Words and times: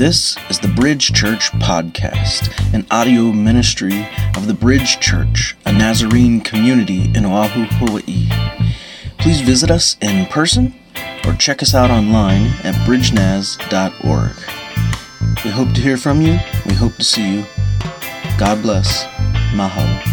This 0.00 0.38
is 0.48 0.58
the 0.58 0.68
Bridge 0.68 1.12
Church 1.12 1.52
Podcast, 1.52 2.48
an 2.72 2.86
audio 2.90 3.24
ministry 3.32 4.08
of 4.34 4.46
the 4.46 4.54
Bridge 4.54 4.98
Church, 4.98 5.54
a 5.66 5.72
Nazarene 5.74 6.40
community 6.40 7.12
in 7.14 7.26
Oahu, 7.26 7.66
Hawaii. 7.72 8.30
Please 9.18 9.42
visit 9.42 9.70
us 9.70 9.98
in 10.00 10.24
person 10.28 10.74
or 11.26 11.34
check 11.34 11.62
us 11.62 11.74
out 11.74 11.90
online 11.90 12.46
at 12.64 12.74
bridgenaz.org. 12.86 14.36
We 15.44 15.50
hope 15.50 15.74
to 15.74 15.80
hear 15.82 15.98
from 15.98 16.22
you. 16.22 16.38
We 16.64 16.72
hope 16.72 16.96
to 16.96 17.04
see 17.04 17.34
you. 17.34 17.44
God 18.38 18.62
bless. 18.62 19.04
Mahalo. 19.52 20.09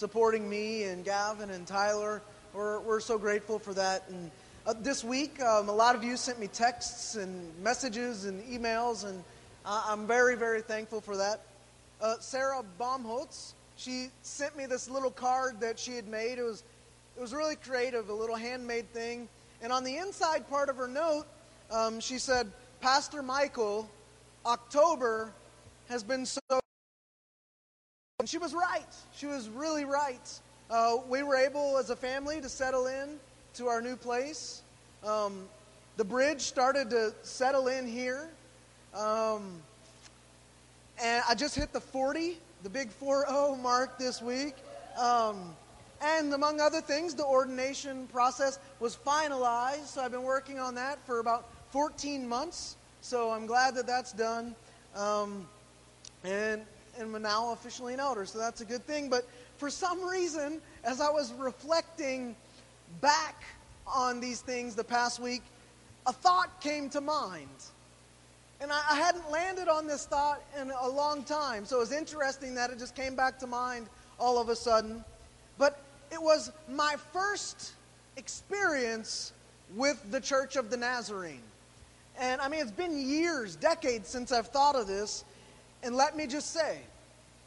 Supporting 0.00 0.48
me 0.48 0.84
and 0.84 1.04
Gavin 1.04 1.50
and 1.50 1.66
Tyler. 1.66 2.22
We're, 2.54 2.80
we're 2.80 3.00
so 3.00 3.18
grateful 3.18 3.58
for 3.58 3.74
that. 3.74 4.08
And 4.08 4.30
uh, 4.66 4.72
this 4.80 5.04
week, 5.04 5.38
um, 5.42 5.68
a 5.68 5.72
lot 5.72 5.94
of 5.94 6.02
you 6.02 6.16
sent 6.16 6.40
me 6.40 6.46
texts 6.46 7.16
and 7.16 7.52
messages 7.62 8.24
and 8.24 8.42
emails, 8.44 9.04
and 9.06 9.22
I'm 9.66 10.06
very, 10.06 10.36
very 10.36 10.62
thankful 10.62 11.02
for 11.02 11.18
that. 11.18 11.42
Uh, 12.00 12.14
Sarah 12.18 12.62
Baumholtz, 12.80 13.52
she 13.76 14.06
sent 14.22 14.56
me 14.56 14.64
this 14.64 14.88
little 14.88 15.10
card 15.10 15.60
that 15.60 15.78
she 15.78 15.96
had 15.96 16.08
made. 16.08 16.38
It 16.38 16.44
was, 16.44 16.64
it 17.18 17.20
was 17.20 17.34
really 17.34 17.56
creative, 17.56 18.08
a 18.08 18.14
little 18.14 18.36
handmade 18.36 18.90
thing. 18.94 19.28
And 19.60 19.70
on 19.70 19.84
the 19.84 19.98
inside 19.98 20.48
part 20.48 20.70
of 20.70 20.76
her 20.76 20.88
note, 20.88 21.26
um, 21.70 22.00
she 22.00 22.16
said, 22.16 22.50
Pastor 22.80 23.22
Michael, 23.22 23.86
October 24.46 25.30
has 25.90 26.02
been 26.02 26.24
so. 26.24 26.40
And 28.20 28.28
she 28.28 28.36
was 28.36 28.52
right. 28.52 28.84
She 29.16 29.24
was 29.24 29.48
really 29.48 29.86
right. 29.86 30.40
Uh, 30.70 30.98
we 31.08 31.22
were 31.22 31.36
able, 31.36 31.78
as 31.78 31.88
a 31.88 31.96
family, 31.96 32.38
to 32.42 32.50
settle 32.50 32.86
in 32.86 33.18
to 33.54 33.66
our 33.68 33.80
new 33.80 33.96
place. 33.96 34.60
Um, 35.02 35.48
the 35.96 36.04
bridge 36.04 36.42
started 36.42 36.90
to 36.90 37.14
settle 37.22 37.68
in 37.68 37.88
here. 37.88 38.28
Um, 38.94 39.62
and 41.02 41.24
I 41.26 41.34
just 41.34 41.54
hit 41.56 41.72
the 41.72 41.80
40, 41.80 42.36
the 42.62 42.68
big 42.68 42.90
4 42.90 43.24
0 43.26 43.56
mark 43.56 43.98
this 43.98 44.20
week. 44.20 44.54
Um, 44.98 45.56
and 46.02 46.34
among 46.34 46.60
other 46.60 46.82
things, 46.82 47.14
the 47.14 47.24
ordination 47.24 48.06
process 48.08 48.58
was 48.80 48.94
finalized. 48.94 49.86
So 49.86 50.02
I've 50.02 50.12
been 50.12 50.24
working 50.24 50.58
on 50.58 50.74
that 50.74 50.98
for 51.06 51.20
about 51.20 51.48
14 51.70 52.28
months. 52.28 52.76
So 53.00 53.30
I'm 53.30 53.46
glad 53.46 53.74
that 53.76 53.86
that's 53.86 54.12
done. 54.12 54.54
Um, 54.94 55.48
and, 56.22 56.66
and 56.98 57.14
I'm 57.14 57.22
now 57.22 57.52
officially 57.52 57.94
an 57.94 58.00
elder, 58.00 58.24
so 58.26 58.38
that's 58.38 58.60
a 58.60 58.64
good 58.64 58.84
thing. 58.84 59.08
But 59.08 59.28
for 59.58 59.70
some 59.70 60.02
reason, 60.08 60.60
as 60.84 61.00
I 61.00 61.10
was 61.10 61.32
reflecting 61.34 62.34
back 63.00 63.42
on 63.86 64.20
these 64.20 64.40
things 64.40 64.74
the 64.74 64.84
past 64.84 65.20
week, 65.20 65.42
a 66.06 66.12
thought 66.12 66.60
came 66.60 66.88
to 66.90 67.00
mind. 67.00 67.48
And 68.60 68.72
I, 68.72 68.80
I 68.90 68.96
hadn't 68.96 69.30
landed 69.30 69.68
on 69.68 69.86
this 69.86 70.06
thought 70.06 70.42
in 70.60 70.70
a 70.70 70.88
long 70.88 71.24
time, 71.24 71.64
so 71.64 71.76
it 71.76 71.80
was 71.80 71.92
interesting 71.92 72.54
that 72.54 72.70
it 72.70 72.78
just 72.78 72.94
came 72.94 73.14
back 73.14 73.38
to 73.40 73.46
mind 73.46 73.86
all 74.18 74.38
of 74.38 74.48
a 74.48 74.56
sudden. 74.56 75.04
But 75.58 75.82
it 76.12 76.20
was 76.20 76.50
my 76.68 76.96
first 77.12 77.72
experience 78.16 79.32
with 79.76 80.10
the 80.10 80.20
Church 80.20 80.56
of 80.56 80.70
the 80.70 80.76
Nazarene. 80.76 81.42
And 82.18 82.40
I 82.40 82.48
mean, 82.48 82.60
it's 82.60 82.70
been 82.70 82.98
years, 82.98 83.56
decades 83.56 84.08
since 84.08 84.32
I've 84.32 84.48
thought 84.48 84.76
of 84.76 84.86
this. 84.86 85.24
And 85.82 85.96
let 85.96 86.16
me 86.16 86.26
just 86.26 86.52
say, 86.52 86.78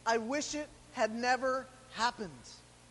I 0.05 0.17
wish 0.17 0.55
it 0.55 0.67
had 0.93 1.13
never 1.13 1.65
happened. 1.93 2.29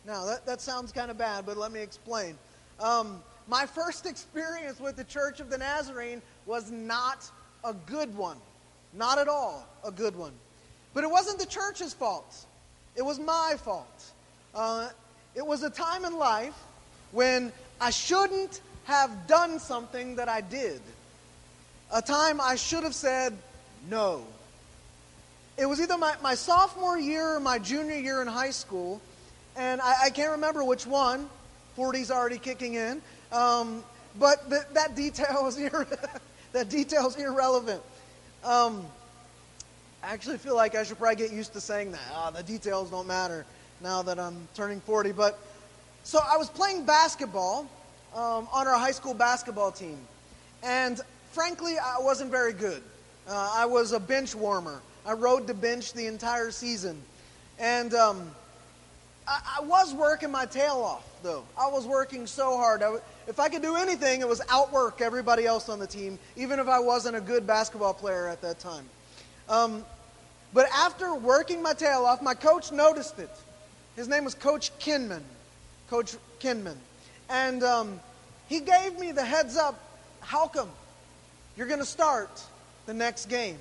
Now, 0.05 0.25
that, 0.25 0.45
that 0.45 0.61
sounds 0.61 0.91
kind 0.91 1.11
of 1.11 1.17
bad, 1.17 1.45
but 1.45 1.57
let 1.57 1.71
me 1.71 1.81
explain. 1.81 2.37
Um, 2.79 3.21
my 3.47 3.65
first 3.65 4.05
experience 4.05 4.79
with 4.79 4.95
the 4.95 5.03
Church 5.03 5.39
of 5.39 5.49
the 5.49 5.57
Nazarene 5.57 6.21
was 6.45 6.71
not 6.71 7.29
a 7.63 7.73
good 7.73 8.15
one. 8.15 8.37
Not 8.93 9.17
at 9.17 9.27
all 9.27 9.67
a 9.83 9.91
good 9.91 10.15
one. 10.15 10.33
But 10.93 11.03
it 11.03 11.09
wasn't 11.09 11.39
the 11.39 11.45
church's 11.45 11.93
fault, 11.93 12.45
it 12.95 13.01
was 13.01 13.19
my 13.19 13.55
fault. 13.57 14.03
Uh, 14.53 14.89
it 15.35 15.45
was 15.45 15.63
a 15.63 15.69
time 15.69 16.05
in 16.05 16.15
life 16.15 16.53
when 17.11 17.51
I 17.81 17.89
shouldn't 17.89 18.61
have 18.83 19.25
done 19.25 19.57
something 19.57 20.17
that 20.17 20.29
I 20.29 20.41
did. 20.41 20.79
A 21.91 22.01
time 22.01 22.39
I 22.39 22.55
should 22.55 22.83
have 22.83 22.93
said 22.93 23.35
no. 23.89 24.23
It 25.57 25.67
was 25.67 25.79
either 25.79 25.97
my, 25.97 26.15
my 26.21 26.35
sophomore 26.35 26.97
year 26.97 27.35
or 27.35 27.39
my 27.39 27.59
junior 27.59 27.95
year 27.95 28.21
in 28.21 28.27
high 28.27 28.49
school, 28.49 28.99
and 29.55 29.81
I, 29.81 30.05
I 30.05 30.09
can't 30.09 30.31
remember 30.31 30.63
which 30.63 30.87
one. 30.87 31.29
40's 31.77 32.11
already 32.11 32.37
kicking 32.37 32.75
in. 32.75 33.01
Um, 33.31 33.83
but 34.19 34.49
th- 34.49 34.63
that 34.73 34.95
detail 34.95 35.47
is 35.47 35.57
ir- 35.57 35.87
that 36.53 36.69
detail 36.69 37.07
is 37.07 37.15
irrelevant. 37.15 37.81
Um, 38.43 38.85
I 40.03 40.11
actually 40.13 40.37
feel 40.37 40.55
like 40.55 40.75
I 40.75 40.83
should 40.83 40.97
probably 40.97 41.15
get 41.15 41.31
used 41.31 41.53
to 41.53 41.61
saying 41.61 41.91
that. 41.91 42.01
Ah, 42.13 42.31
the 42.31 42.43
details 42.43 42.89
don't 42.89 43.07
matter 43.07 43.45
now 43.81 44.01
that 44.01 44.19
I'm 44.19 44.47
turning 44.55 44.81
40. 44.81 45.11
But 45.13 45.39
so 46.03 46.19
I 46.19 46.37
was 46.37 46.49
playing 46.49 46.85
basketball 46.85 47.67
um, 48.15 48.47
on 48.51 48.67
our 48.67 48.77
high 48.77 48.91
school 48.91 49.13
basketball 49.13 49.71
team, 49.71 49.97
and 50.61 50.99
frankly, 51.31 51.77
I 51.77 51.97
wasn't 51.99 52.31
very 52.31 52.53
good. 52.53 52.83
Uh, 53.27 53.51
I 53.55 53.65
was 53.65 53.93
a 53.93 53.99
bench 53.99 54.35
warmer. 54.35 54.81
I 55.05 55.13
rode 55.13 55.47
the 55.47 55.53
bench 55.53 55.93
the 55.93 56.07
entire 56.07 56.51
season, 56.51 57.01
and 57.59 57.93
um, 57.93 58.31
I, 59.27 59.59
I 59.59 59.63
was 59.63 59.93
working 59.93 60.31
my 60.31 60.45
tail 60.45 60.81
off. 60.83 61.03
Though 61.23 61.43
I 61.57 61.69
was 61.69 61.85
working 61.85 62.27
so 62.27 62.57
hard. 62.57 62.83
If 63.27 63.39
I 63.39 63.47
could 63.47 63.61
do 63.61 63.77
anything, 63.77 64.19
it 64.19 64.27
was 64.27 64.41
outwork 64.49 64.99
everybody 64.99 65.45
else 65.45 65.69
on 65.69 65.79
the 65.79 65.87
team, 65.87 66.19
even 66.35 66.59
if 66.59 66.67
I 66.67 66.79
wasn't 66.79 67.15
a 67.15 67.21
good 67.21 67.47
basketball 67.47 67.93
player 67.93 68.27
at 68.27 68.41
that 68.41 68.59
time. 68.59 68.83
Um, 69.47 69.85
but 70.53 70.67
after 70.73 71.15
working 71.15 71.61
my 71.61 71.73
tail 71.73 72.05
off, 72.05 72.21
my 72.21 72.33
coach 72.33 72.71
noticed 72.73 73.19
it. 73.19 73.29
His 73.95 74.07
name 74.07 74.25
was 74.25 74.35
Coach 74.35 74.77
Kinman. 74.79 75.21
Coach 75.89 76.15
Kinman. 76.39 76.75
And 77.29 77.63
um, 77.63 77.99
he 78.49 78.59
gave 78.59 78.99
me 78.99 79.11
the 79.11 79.23
heads 79.23 79.55
up 79.55 79.79
how 80.19 80.47
come 80.47 80.69
you're 81.57 81.67
going 81.67 81.79
to 81.79 81.85
start 81.85 82.41
the 82.85 82.93
next 82.93 83.27
game? 83.27 83.57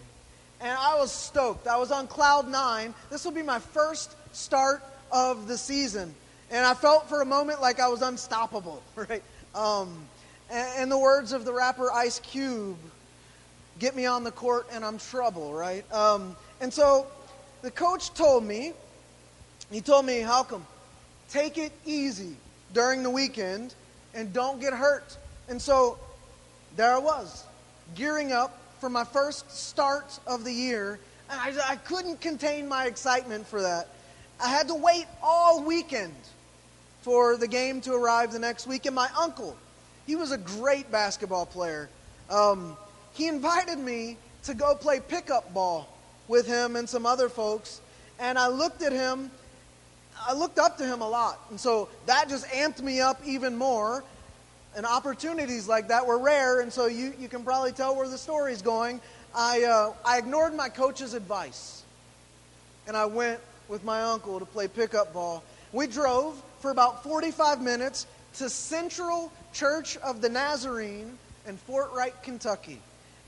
And 0.62 0.78
I 0.78 0.94
was 0.94 1.10
stoked. 1.10 1.66
I 1.66 1.76
was 1.76 1.90
on 1.90 2.06
cloud 2.06 2.48
nine. 2.48 2.94
This 3.10 3.24
will 3.24 3.32
be 3.32 3.42
my 3.42 3.58
first 3.58 4.14
start 4.32 4.80
of 5.10 5.48
the 5.48 5.58
season. 5.58 6.14
And 6.52 6.64
I 6.64 6.74
felt 6.74 7.08
for 7.08 7.20
a 7.20 7.24
moment 7.24 7.60
like 7.60 7.80
I 7.80 7.88
was 7.88 8.00
unstoppable, 8.00 8.80
right? 8.96 9.24
Um, 9.56 9.92
and, 10.50 10.82
in 10.84 10.88
the 10.88 10.98
words 10.98 11.32
of 11.32 11.44
the 11.44 11.52
rapper 11.52 11.90
Ice 11.92 12.20
Cube, 12.20 12.78
get 13.80 13.96
me 13.96 14.06
on 14.06 14.22
the 14.22 14.30
court 14.30 14.68
and 14.72 14.84
I'm 14.84 14.98
trouble, 14.98 15.52
right? 15.52 15.90
Um, 15.92 16.36
and 16.60 16.72
so 16.72 17.08
the 17.62 17.70
coach 17.70 18.14
told 18.14 18.44
me, 18.44 18.72
he 19.72 19.80
told 19.80 20.06
me, 20.06 20.20
Halcomb, 20.20 20.62
take 21.28 21.58
it 21.58 21.72
easy 21.84 22.36
during 22.72 23.02
the 23.02 23.10
weekend 23.10 23.74
and 24.14 24.32
don't 24.32 24.60
get 24.60 24.72
hurt. 24.72 25.16
And 25.48 25.60
so 25.60 25.98
there 26.76 26.94
I 26.94 26.98
was, 26.98 27.44
gearing 27.96 28.30
up 28.30 28.61
for 28.82 28.90
my 28.90 29.04
first 29.04 29.48
start 29.56 30.18
of 30.26 30.42
the 30.42 30.52
year. 30.52 30.98
And 31.30 31.38
I, 31.40 31.52
I 31.70 31.76
couldn't 31.76 32.20
contain 32.20 32.66
my 32.66 32.86
excitement 32.86 33.46
for 33.46 33.62
that. 33.62 33.86
I 34.42 34.48
had 34.48 34.66
to 34.66 34.74
wait 34.74 35.06
all 35.22 35.62
weekend 35.62 36.16
for 37.02 37.36
the 37.36 37.46
game 37.46 37.80
to 37.82 37.94
arrive 37.94 38.32
the 38.32 38.40
next 38.40 38.66
week. 38.66 38.84
And 38.86 38.96
my 38.96 39.08
uncle, 39.16 39.56
he 40.04 40.16
was 40.16 40.32
a 40.32 40.36
great 40.36 40.90
basketball 40.90 41.46
player. 41.46 41.90
Um, 42.28 42.76
he 43.12 43.28
invited 43.28 43.78
me 43.78 44.16
to 44.46 44.54
go 44.54 44.74
play 44.74 44.98
pickup 44.98 45.54
ball 45.54 45.86
with 46.26 46.48
him 46.48 46.74
and 46.74 46.88
some 46.88 47.06
other 47.06 47.28
folks. 47.28 47.80
And 48.18 48.36
I 48.36 48.48
looked 48.48 48.82
at 48.82 48.90
him, 48.90 49.30
I 50.26 50.34
looked 50.34 50.58
up 50.58 50.76
to 50.78 50.84
him 50.84 51.02
a 51.02 51.08
lot. 51.08 51.38
And 51.50 51.60
so 51.60 51.88
that 52.06 52.28
just 52.28 52.48
amped 52.48 52.82
me 52.82 53.00
up 53.00 53.20
even 53.24 53.56
more. 53.56 54.02
And 54.76 54.86
opportunities 54.86 55.68
like 55.68 55.88
that 55.88 56.06
were 56.06 56.18
rare. 56.18 56.60
And 56.60 56.72
so 56.72 56.86
you, 56.86 57.12
you 57.18 57.28
can 57.28 57.44
probably 57.44 57.72
tell 57.72 57.94
where 57.94 58.08
the 58.08 58.18
story's 58.18 58.62
going. 58.62 59.00
I, 59.34 59.64
uh, 59.64 59.92
I 60.04 60.18
ignored 60.18 60.54
my 60.54 60.68
coach's 60.68 61.14
advice. 61.14 61.82
And 62.86 62.96
I 62.96 63.06
went 63.06 63.40
with 63.68 63.84
my 63.84 64.02
uncle 64.02 64.38
to 64.38 64.44
play 64.46 64.68
pickup 64.68 65.12
ball. 65.12 65.42
We 65.72 65.86
drove 65.86 66.40
for 66.60 66.70
about 66.70 67.02
45 67.02 67.60
minutes 67.60 68.06
to 68.34 68.48
Central 68.48 69.32
Church 69.52 69.96
of 69.98 70.20
the 70.20 70.28
Nazarene 70.28 71.18
in 71.46 71.56
Fort 71.56 71.92
Wright, 71.92 72.14
Kentucky. 72.22 72.80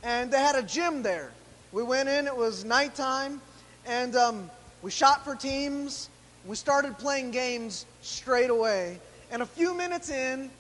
And 0.03 0.31
they 0.31 0.39
had 0.39 0.55
a 0.55 0.63
gym 0.63 1.03
there. 1.03 1.31
We 1.73 1.83
went 1.83 2.09
in, 2.09 2.27
it 2.27 2.37
was 2.37 2.65
nighttime, 2.65 3.41
and 3.87 4.15
um, 4.15 4.51
we 4.83 4.91
shot 4.91 5.25
for 5.25 5.35
teams. 5.35 6.09
We 6.47 6.57
started 6.57 6.99
playing 6.99 7.31
games 7.31 7.87
straight 8.03 8.51
away. 8.51 9.01
And 9.31 9.43
a 9.43 9.47
few 9.47 9.75
minutes 9.75 10.11
in, 10.11 10.51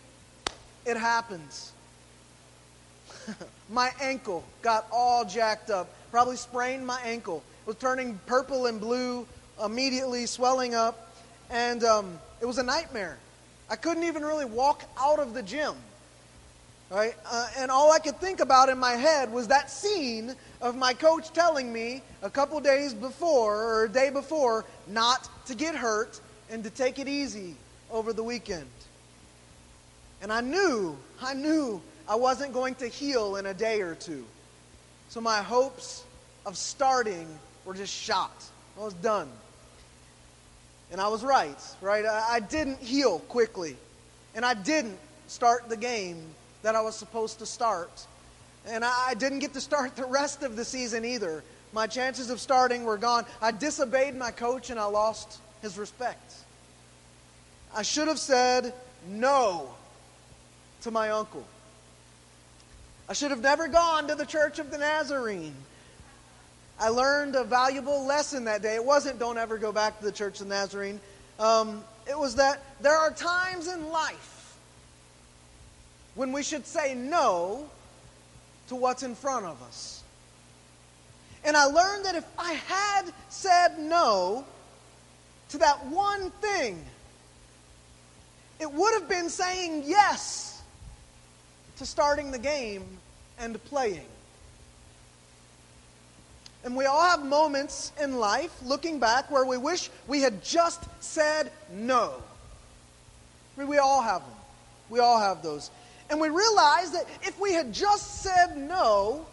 it 0.87 0.97
happens. 0.97 1.73
my 3.71 3.91
ankle 4.01 4.45
got 4.63 4.87
all 4.93 5.25
jacked 5.25 5.71
up. 5.71 5.89
probably 6.11 6.37
sprained 6.37 6.87
my 6.87 7.01
ankle. 7.03 7.43
It 7.63 7.67
was 7.69 7.77
turning 7.77 8.19
purple 8.27 8.67
and 8.67 8.81
blue 8.81 9.27
immediately, 9.65 10.27
swelling 10.27 10.75
up, 10.75 11.15
and 11.51 11.85
um, 11.85 12.19
it 12.41 12.47
was 12.47 12.59
a 12.59 12.63
nightmare. 12.63 13.17
I 13.71 13.77
couldn't 13.77 14.05
even 14.05 14.23
really 14.25 14.45
walk 14.45 14.85
out 14.99 15.19
of 15.19 15.35
the 15.35 15.43
gym. 15.43 15.75
Right? 16.91 17.15
Uh, 17.27 17.49
and 17.57 17.71
all 17.71 17.91
I 17.91 17.99
could 17.99 18.21
think 18.21 18.41
about 18.41 18.69
in 18.69 18.79
my 18.79 18.93
head 18.93 19.33
was 19.33 19.49
that 19.49 19.71
scene 19.71 20.35
of 20.61 20.77
my 20.77 20.93
coach 20.93 21.33
telling 21.33 21.73
me 21.73 22.03
a 22.23 22.31
couple 22.31 22.61
days 22.61 22.93
before 22.93 23.57
or 23.57 23.85
a 23.85 23.89
day 23.89 24.11
before 24.11 24.65
not 24.87 25.29
to 25.47 25.55
get 25.55 25.75
hurt 25.75 26.21
and 26.51 26.63
to 26.63 26.71
take 26.71 26.99
it 26.99 27.09
easy 27.09 27.57
over 27.91 28.13
the 28.13 28.23
weekend. 28.23 28.69
And 30.25 30.33
I 30.33 30.41
knew, 30.41 30.97
I 31.21 31.35
knew 31.35 31.83
I 32.09 32.15
wasn't 32.15 32.55
going 32.55 32.77
to 32.77 32.89
heal 32.89 33.37
in 33.37 33.45
a 33.45 33.53
day 33.53 33.83
or 33.83 33.95
two. 33.95 34.25
So 35.11 35.21
my 35.21 35.43
hopes 35.43 36.03
of 36.47 36.57
starting 36.57 37.29
were 37.67 37.75
just 37.75 37.93
shot. 37.93 38.33
I 38.81 38.85
was 38.85 38.95
done. 38.95 39.29
And 40.91 40.99
I 40.99 41.09
was 41.09 41.23
right, 41.23 41.59
right? 41.83 42.07
I, 42.07 42.37
I 42.37 42.41
didn't 42.41 42.79
heal 42.79 43.19
quickly. 43.19 43.77
And 44.35 44.47
I 44.47 44.55
didn't 44.55 44.97
start 45.27 45.69
the 45.69 45.77
game 45.77 46.17
that 46.63 46.75
I 46.75 46.81
was 46.81 46.97
supposed 46.97 47.41
to 47.41 47.47
start. 47.47 48.07
And 48.67 48.83
I, 48.83 49.09
I 49.09 49.15
didn't 49.15 49.41
get 49.41 49.53
to 49.53 49.61
start 49.61 49.95
the 49.95 50.07
rest 50.07 50.43
of 50.43 50.57
the 50.57 50.65
season 50.65 51.05
either. 51.05 51.45
My 51.75 51.87
chances 51.87 52.31
of 52.31 52.41
starting 52.41 52.85
were 52.85 52.97
gone. 52.97 53.27
I 53.43 53.51
disobeyed 53.51 54.17
my 54.17 54.31
coach 54.31 54.71
and 54.71 54.81
I 54.81 54.87
lost 54.87 55.39
his 55.61 55.77
respect. 55.77 56.33
I 57.77 57.83
should 57.83 58.09
have 58.09 58.19
said 58.19 58.73
no 59.07 59.69
to 60.85 60.91
my 60.91 61.11
uncle. 61.11 61.45
I 63.09 63.15
should 63.15 63.31
have 63.31 63.41
never 63.41 63.69
gone 63.69 64.09
to 64.09 64.15
the 64.15 64.27
Church 64.27 64.59
of 64.59 64.71
the 64.71 64.79
Nazarene. 64.79 65.55
I 66.79 66.89
learned 66.89 67.37
a 67.37 67.45
valuable 67.45 68.05
lesson 68.05 68.45
that 68.45 68.61
day. 68.61 68.75
It 68.75 68.85
wasn't 68.85 69.19
don't 69.19 69.39
ever 69.39 69.57
go 69.57 69.73
back 69.73 69.99
to 69.99 70.05
the 70.05 70.13
Church 70.13 70.41
of 70.41 70.49
the 70.49 70.55
Nazarene. 70.55 71.01
Um, 71.39 71.83
it 72.09 72.19
was 72.19 72.37
that 72.37 72.63
there 72.83 72.97
are 72.97 73.11
times 73.11 73.67
in 73.67 73.89
life 73.89 74.57
when 76.15 76.33
we 76.33 76.43
should 76.43 76.67
say 76.67 76.95
no 76.95 77.69
to 78.69 78.75
what's 78.75 79.03
in 79.03 79.15
front 79.15 79.47
of 79.47 79.61
us. 79.63 80.03
And 81.45 81.57
I 81.57 81.65
learned 81.65 82.05
that 82.05 82.15
if 82.15 82.27
I 82.39 82.53
had 82.53 83.03
said 83.31 83.79
no 83.79 84.45
to 85.51 85.59
that 85.59 85.87
one 85.87 86.31
thing, 86.31 86.85
it 88.61 88.71
would 88.71 88.93
have 88.95 89.09
been 89.09 89.31
saying 89.31 89.85
yes 89.87 90.54
to 91.79 91.87
starting 91.87 92.31
the 92.31 92.39
game 92.39 92.85
and 93.39 93.63
playing. 93.65 94.07
And 96.65 96.75
we 96.77 96.87
all 96.87 97.03
have 97.03 97.25
moments 97.25 97.93
in 98.01 98.17
life, 98.19 98.53
looking 98.65 98.99
back, 98.99 99.31
where 99.31 99.45
we 99.45 99.59
wish 99.59 99.91
we 100.09 100.23
had 100.23 100.43
just 100.43 100.83
said 101.01 101.53
no. 101.73 102.15
I 103.55 103.61
mean, 103.61 103.69
we 103.69 103.79
all 103.79 104.03
have 104.03 104.23
them. 104.23 104.37
We 104.89 104.99
all 104.99 105.21
have 105.21 105.43
those. 105.43 105.71
And 106.09 106.21
we 106.21 106.29
realize 106.29 106.91
that 106.93 107.07
if 107.23 107.39
we 107.39 107.53
had 107.53 107.73
just 107.73 108.23
said 108.23 108.57
no 108.57 109.27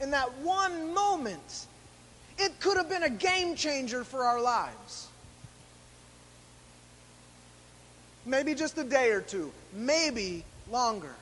in 0.00 0.12
that 0.12 0.32
one 0.38 0.94
moment, 0.94 1.66
it 2.38 2.60
could 2.60 2.76
have 2.76 2.88
been 2.88 3.02
a 3.02 3.10
game 3.10 3.56
changer 3.56 4.04
for 4.04 4.24
our 4.24 4.40
lives. 4.40 5.08
Maybe 8.24 8.54
just 8.54 8.78
a 8.78 8.84
day 8.84 9.10
or 9.10 9.20
two, 9.20 9.52
maybe 9.72 10.44
longer. 10.70 11.14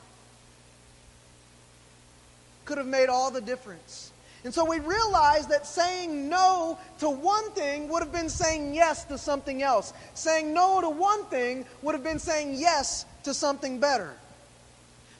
Could 2.67 2.77
have 2.77 2.87
made 2.87 3.09
all 3.09 3.31
the 3.31 3.41
difference. 3.41 4.13
And 4.45 4.55
so 4.55 4.65
we 4.65 4.79
realize 4.79 5.47
that 5.49 5.67
saying 5.67 6.29
no 6.29 6.79
to 6.99 7.11
one 7.11 7.51
thing 7.53 7.89
would 7.89 8.03
have 8.03 8.13
been 8.13 8.29
saying 8.29 8.75
yes 8.75 9.05
to 9.07 9.19
something 9.19 9.63
else. 9.63 9.93
Saying 10.15 10.53
no 10.53 10.81
to 10.81 10.89
one 10.89 11.25
thing 11.25 11.65
would 11.83 11.95
have 11.95 12.05
been 12.05 12.21
saying 12.21 12.55
yes 12.55 13.07
to 13.25 13.35
something 13.35 13.81
better. 13.81 14.13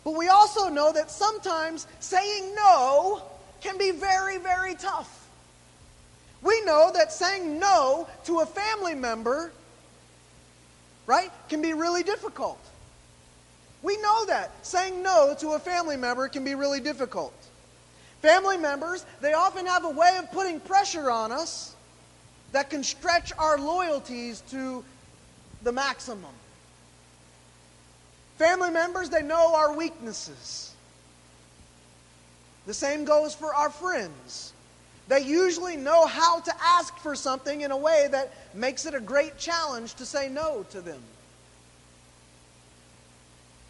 But 0.05 0.13
we 0.13 0.29
also 0.29 0.69
know 0.69 0.93
that 0.93 1.11
sometimes 1.11 1.89
saying 1.99 2.55
no 2.55 3.23
can 3.61 3.79
be 3.79 3.91
very, 3.91 4.39
very 4.39 4.77
tough. 4.77 5.29
We 6.43 6.61
know 6.63 6.93
that 6.95 7.13
saying 7.13 7.59
no 7.59 8.07
to 8.27 8.39
a 8.39 8.47
family 8.47 8.95
member, 8.95 9.51
right, 11.07 11.33
can 11.49 11.63
be 11.63 11.73
really 11.73 12.05
difficult. 12.05 12.61
We 13.87 13.97
know 13.99 14.27
that. 14.27 14.51
Saying 14.67 15.01
no 15.01 15.37
to 15.39 15.51
a 15.51 15.61
family 15.61 15.97
member 15.97 16.27
can 16.27 16.43
be 16.43 16.57
really 16.57 16.81
difficult. 16.81 17.33
Family 18.21 18.57
members, 18.57 19.07
they 19.21 19.33
often 19.33 19.65
have 19.65 19.85
a 19.85 19.91
way 19.91 20.17
of 20.19 20.33
putting 20.33 20.59
pressure 20.59 21.09
on 21.09 21.31
us 21.31 21.77
that 22.51 22.69
can 22.69 22.83
stretch 22.83 23.33
our 23.39 23.57
loyalties 23.59 24.43
to 24.51 24.85
the 25.63 25.71
maximum. 25.71 26.33
Family 28.39 28.71
members, 28.71 29.09
they 29.09 29.23
know 29.23 29.55
our 29.55 29.77
weaknesses. 29.77 30.75
The 32.67 32.75
same 32.75 33.05
goes 33.05 33.37
for 33.37 33.55
our 33.55 33.71
friends. 33.71 34.53
They 35.07 35.21
usually 35.21 35.77
know 35.77 36.07
how 36.07 36.41
to 36.41 36.53
ask 36.61 36.99
for 36.99 37.15
something 37.15 37.61
in 37.61 37.71
a 37.71 37.77
way 37.77 38.09
that 38.11 38.35
makes 38.53 38.85
it 38.85 38.95
a 38.95 39.01
great 39.01 39.39
challenge 39.39 39.95
to 39.95 40.05
say 40.05 40.29
no 40.29 40.67
to 40.71 40.81
them. 40.81 41.01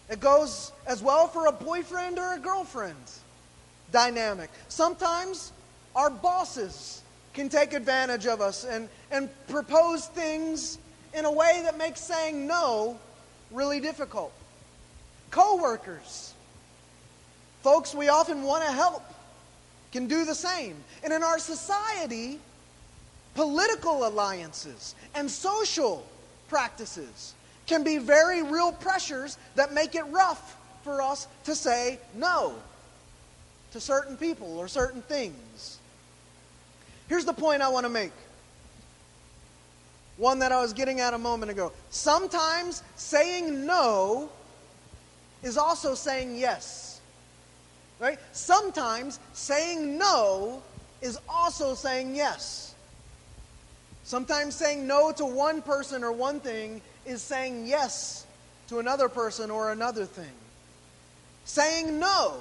It 0.08 0.20
goes 0.20 0.72
as 0.86 1.02
well 1.02 1.26
for 1.26 1.46
a 1.46 1.52
boyfriend 1.52 2.18
or 2.18 2.34
a 2.34 2.38
girlfriend 2.38 2.96
dynamic. 3.92 4.50
Sometimes 4.68 5.52
our 5.94 6.10
bosses 6.10 7.02
can 7.34 7.48
take 7.48 7.72
advantage 7.72 8.26
of 8.26 8.40
us 8.40 8.64
and, 8.64 8.88
and 9.10 9.28
propose 9.48 10.06
things 10.06 10.78
in 11.12 11.24
a 11.24 11.32
way 11.32 11.60
that 11.64 11.76
makes 11.76 12.00
saying 12.00 12.46
no 12.46 12.98
really 13.50 13.80
difficult. 13.80 14.32
Co-workers, 15.30 16.34
folks 17.62 17.94
we 17.94 18.08
often 18.08 18.42
want 18.42 18.64
to 18.64 18.70
help, 18.70 19.02
can 19.92 20.06
do 20.06 20.24
the 20.24 20.34
same. 20.34 20.76
And 21.02 21.12
in 21.12 21.22
our 21.22 21.38
society, 21.38 22.38
political 23.34 24.06
alliances 24.06 24.94
and 25.14 25.30
social 25.30 26.06
practices 26.48 27.34
can 27.66 27.82
be 27.82 27.98
very 27.98 28.42
real 28.42 28.72
pressures 28.72 29.38
that 29.54 29.72
make 29.72 29.94
it 29.94 30.04
rough 30.04 30.56
for 30.84 31.02
us 31.02 31.26
to 31.44 31.54
say 31.54 31.98
no 32.14 32.54
to 33.72 33.80
certain 33.80 34.16
people 34.16 34.58
or 34.58 34.68
certain 34.68 35.02
things. 35.02 35.78
Here's 37.08 37.24
the 37.24 37.32
point 37.32 37.62
I 37.62 37.68
want 37.68 37.84
to 37.84 37.90
make. 37.90 38.12
One 40.16 40.38
that 40.38 40.50
I 40.50 40.60
was 40.62 40.72
getting 40.72 41.00
at 41.00 41.12
a 41.12 41.18
moment 41.18 41.50
ago. 41.50 41.72
Sometimes 41.90 42.82
saying 42.96 43.66
no 43.66 44.30
is 45.42 45.58
also 45.58 45.94
saying 45.94 46.36
yes. 46.36 47.00
Right? 47.98 48.18
Sometimes 48.32 49.20
saying 49.32 49.98
no 49.98 50.62
is 51.02 51.18
also 51.28 51.74
saying 51.74 52.14
yes. 52.14 52.74
Sometimes 54.04 54.54
saying 54.54 54.86
no 54.86 55.12
to 55.12 55.24
one 55.24 55.62
person 55.62 56.04
or 56.04 56.12
one 56.12 56.40
thing 56.40 56.80
is 57.06 57.22
saying 57.22 57.66
yes 57.66 58.26
to 58.68 58.78
another 58.78 59.08
person 59.08 59.50
or 59.50 59.72
another 59.72 60.04
thing. 60.04 60.32
Saying 61.44 61.98
no 61.98 62.34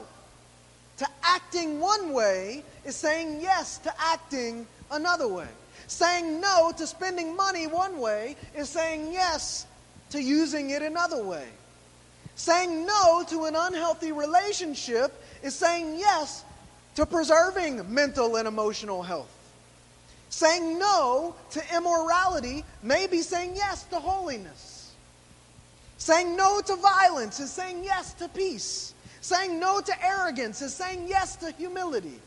to 0.97 1.07
acting 1.23 1.79
one 1.79 2.13
way 2.13 2.63
is 2.85 2.95
saying 2.95 3.41
yes 3.41 3.77
to 3.79 3.93
acting 3.99 4.65
another 4.91 5.27
way. 5.27 5.47
Saying 5.87 6.41
no 6.41 6.71
to 6.77 6.87
spending 6.87 7.35
money 7.35 7.67
one 7.67 7.99
way 7.99 8.35
is 8.55 8.69
saying 8.69 9.11
yes 9.11 9.67
to 10.09 10.21
using 10.21 10.71
it 10.71 10.81
another 10.81 11.23
way. 11.23 11.47
Saying 12.35 12.85
no 12.85 13.23
to 13.29 13.45
an 13.45 13.55
unhealthy 13.55 14.11
relationship 14.11 15.13
is 15.43 15.53
saying 15.53 15.97
yes 15.97 16.43
to 16.95 17.05
preserving 17.05 17.93
mental 17.93 18.37
and 18.37 18.47
emotional 18.47 19.03
health. 19.03 19.34
Saying 20.29 20.79
no 20.79 21.35
to 21.51 21.75
immorality 21.75 22.63
may 22.83 23.07
be 23.07 23.21
saying 23.21 23.53
yes 23.55 23.83
to 23.85 23.99
holiness. 23.99 24.91
Saying 25.97 26.35
no 26.35 26.61
to 26.61 26.75
violence 26.75 27.39
is 27.39 27.51
saying 27.51 27.83
yes 27.83 28.13
to 28.15 28.27
peace. 28.27 28.93
Saying 29.21 29.59
no 29.59 29.81
to 29.81 30.05
arrogance 30.05 30.61
is 30.61 30.73
saying 30.73 31.07
yes 31.07 31.35
to 31.37 31.51
humility. 31.51 32.19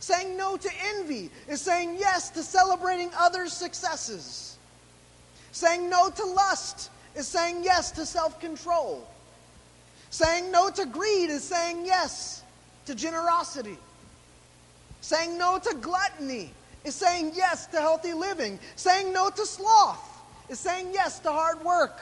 Saying 0.00 0.36
no 0.36 0.56
to 0.56 0.70
envy 0.96 1.30
is 1.48 1.60
saying 1.60 1.96
yes 1.98 2.30
to 2.30 2.42
celebrating 2.42 3.10
others' 3.16 3.52
successes. 3.52 4.58
Saying 5.52 5.88
no 5.88 6.10
to 6.10 6.24
lust 6.24 6.90
is 7.14 7.28
saying 7.28 7.62
yes 7.62 7.92
to 7.92 8.04
self 8.04 8.40
control. 8.40 9.06
Saying 10.10 10.50
no 10.50 10.70
to 10.70 10.86
greed 10.86 11.30
is 11.30 11.44
saying 11.44 11.86
yes 11.86 12.42
to 12.86 12.94
generosity. 12.94 13.78
Saying 15.00 15.38
no 15.38 15.58
to 15.58 15.74
gluttony 15.76 16.50
is 16.84 16.94
saying 16.94 17.32
yes 17.34 17.66
to 17.68 17.80
healthy 17.80 18.12
living. 18.12 18.58
Saying 18.76 19.12
no 19.12 19.30
to 19.30 19.46
sloth 19.46 20.22
is 20.48 20.58
saying 20.58 20.88
yes 20.92 21.18
to 21.20 21.30
hard 21.30 21.62
work. 21.64 21.98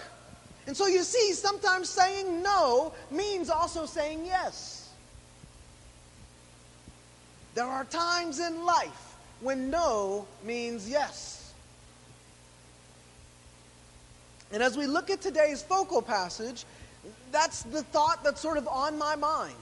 And 0.66 0.76
so 0.76 0.86
you 0.86 1.02
see, 1.02 1.32
sometimes 1.32 1.88
saying 1.88 2.42
no 2.42 2.92
means 3.10 3.50
also 3.50 3.86
saying 3.86 4.24
yes. 4.24 4.90
There 7.54 7.64
are 7.64 7.84
times 7.84 8.38
in 8.38 8.64
life 8.64 9.16
when 9.40 9.70
no 9.70 10.26
means 10.44 10.88
yes. 10.88 11.52
And 14.52 14.62
as 14.62 14.76
we 14.76 14.86
look 14.86 15.10
at 15.10 15.20
today's 15.20 15.62
focal 15.62 16.02
passage, 16.02 16.64
that's 17.32 17.62
the 17.64 17.82
thought 17.84 18.22
that's 18.24 18.40
sort 18.40 18.58
of 18.58 18.66
on 18.68 18.98
my 18.98 19.16
mind, 19.16 19.54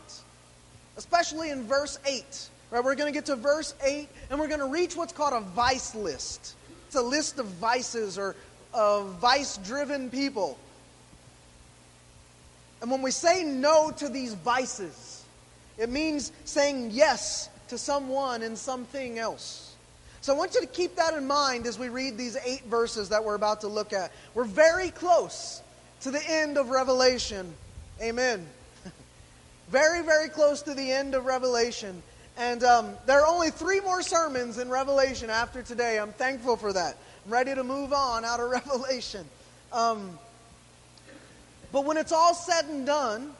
especially 0.96 1.50
in 1.50 1.64
verse 1.64 1.98
8. 2.06 2.48
Right, 2.70 2.84
we're 2.84 2.96
going 2.96 3.12
to 3.12 3.16
get 3.16 3.26
to 3.26 3.36
verse 3.36 3.74
8 3.82 4.08
and 4.30 4.38
we're 4.38 4.48
going 4.48 4.60
to 4.60 4.66
reach 4.66 4.94
what's 4.94 5.12
called 5.12 5.32
a 5.32 5.40
vice 5.40 5.94
list. 5.94 6.54
It's 6.86 6.96
a 6.96 7.02
list 7.02 7.38
of 7.38 7.46
vices 7.46 8.18
or 8.18 8.36
of 8.74 9.14
vice 9.14 9.56
driven 9.58 10.10
people. 10.10 10.58
And 12.82 12.90
when 12.90 13.02
we 13.02 13.10
say 13.10 13.42
no 13.42 13.90
to 13.92 14.08
these 14.08 14.34
vices, 14.34 15.24
it 15.78 15.88
means 15.88 16.30
saying 16.44 16.90
yes 16.92 17.48
to 17.68 17.78
someone 17.78 18.42
and 18.42 18.56
something 18.56 19.18
else. 19.18 19.74
So 20.20 20.34
I 20.34 20.36
want 20.36 20.54
you 20.54 20.60
to 20.60 20.66
keep 20.66 20.96
that 20.96 21.14
in 21.14 21.26
mind 21.26 21.66
as 21.66 21.78
we 21.78 21.88
read 21.88 22.18
these 22.18 22.36
eight 22.44 22.64
verses 22.64 23.08
that 23.08 23.24
we're 23.24 23.34
about 23.34 23.62
to 23.62 23.68
look 23.68 23.92
at. 23.92 24.12
We're 24.34 24.44
very 24.44 24.90
close 24.90 25.62
to 26.02 26.10
the 26.10 26.22
end 26.28 26.58
of 26.58 26.68
Revelation. 26.68 27.54
Amen. 28.02 28.46
very, 29.68 30.02
very 30.02 30.28
close 30.28 30.62
to 30.62 30.74
the 30.74 30.92
end 30.92 31.14
of 31.14 31.24
Revelation. 31.24 32.02
And 32.38 32.62
um, 32.62 32.94
there 33.04 33.20
are 33.20 33.26
only 33.26 33.50
three 33.50 33.80
more 33.80 34.00
sermons 34.00 34.58
in 34.58 34.68
Revelation 34.70 35.28
after 35.28 35.60
today. 35.60 35.98
I'm 35.98 36.12
thankful 36.12 36.56
for 36.56 36.72
that. 36.72 36.96
I'm 37.26 37.32
ready 37.32 37.52
to 37.52 37.64
move 37.64 37.92
on 37.92 38.24
out 38.24 38.38
of 38.38 38.48
Revelation. 38.50 39.26
Um, 39.72 40.16
but 41.72 41.84
when 41.84 41.96
it's 41.96 42.12
all 42.12 42.34
said 42.34 42.66
and 42.66 42.86
done, 42.86 43.32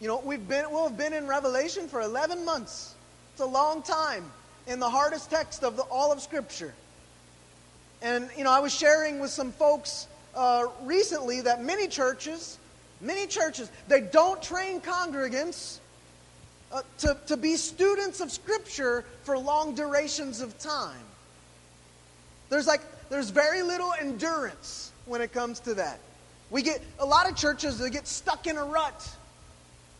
you 0.00 0.06
know, 0.06 0.22
we've 0.24 0.46
been, 0.46 0.70
we'll 0.70 0.88
have 0.88 0.96
been 0.96 1.12
in 1.12 1.26
Revelation 1.26 1.88
for 1.88 2.00
11 2.00 2.44
months. 2.44 2.94
It's 3.32 3.40
a 3.40 3.46
long 3.46 3.82
time 3.82 4.30
in 4.68 4.78
the 4.78 4.88
hardest 4.88 5.30
text 5.30 5.64
of 5.64 5.76
the, 5.76 5.82
all 5.82 6.12
of 6.12 6.20
Scripture. 6.20 6.72
And, 8.02 8.30
you 8.36 8.44
know, 8.44 8.52
I 8.52 8.60
was 8.60 8.72
sharing 8.72 9.18
with 9.18 9.30
some 9.30 9.50
folks 9.50 10.06
uh, 10.36 10.66
recently 10.84 11.40
that 11.40 11.64
many 11.64 11.88
churches, 11.88 12.56
many 13.00 13.26
churches, 13.26 13.68
they 13.88 14.00
don't 14.00 14.40
train 14.40 14.80
congregants 14.80 15.80
uh, 16.72 16.82
to, 16.98 17.16
to 17.26 17.36
be 17.36 17.56
students 17.56 18.20
of 18.20 18.30
Scripture 18.30 19.04
for 19.22 19.38
long 19.38 19.74
durations 19.74 20.40
of 20.40 20.58
time. 20.58 20.96
There's 22.50 22.66
like, 22.66 22.82
there's 23.10 23.30
very 23.30 23.62
little 23.62 23.92
endurance 24.00 24.92
when 25.06 25.20
it 25.20 25.32
comes 25.32 25.60
to 25.60 25.74
that. 25.74 26.00
We 26.50 26.62
get 26.62 26.82
a 26.98 27.06
lot 27.06 27.28
of 27.28 27.36
churches 27.36 27.78
that 27.78 27.90
get 27.90 28.06
stuck 28.06 28.46
in 28.46 28.56
a 28.56 28.64
rut, 28.64 29.08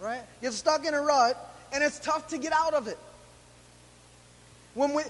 right? 0.01 0.23
Get 0.41 0.53
stuck 0.53 0.87
in 0.87 0.95
a 0.95 1.01
rut, 1.01 1.37
and 1.73 1.85
it's 1.85 1.99
tough 1.99 2.29
to 2.29 2.39
get 2.39 2.53
out 2.53 2.75
of 2.75 2.89
it. 2.89 2.99
When 4.75 4.95
we, 4.95 5.03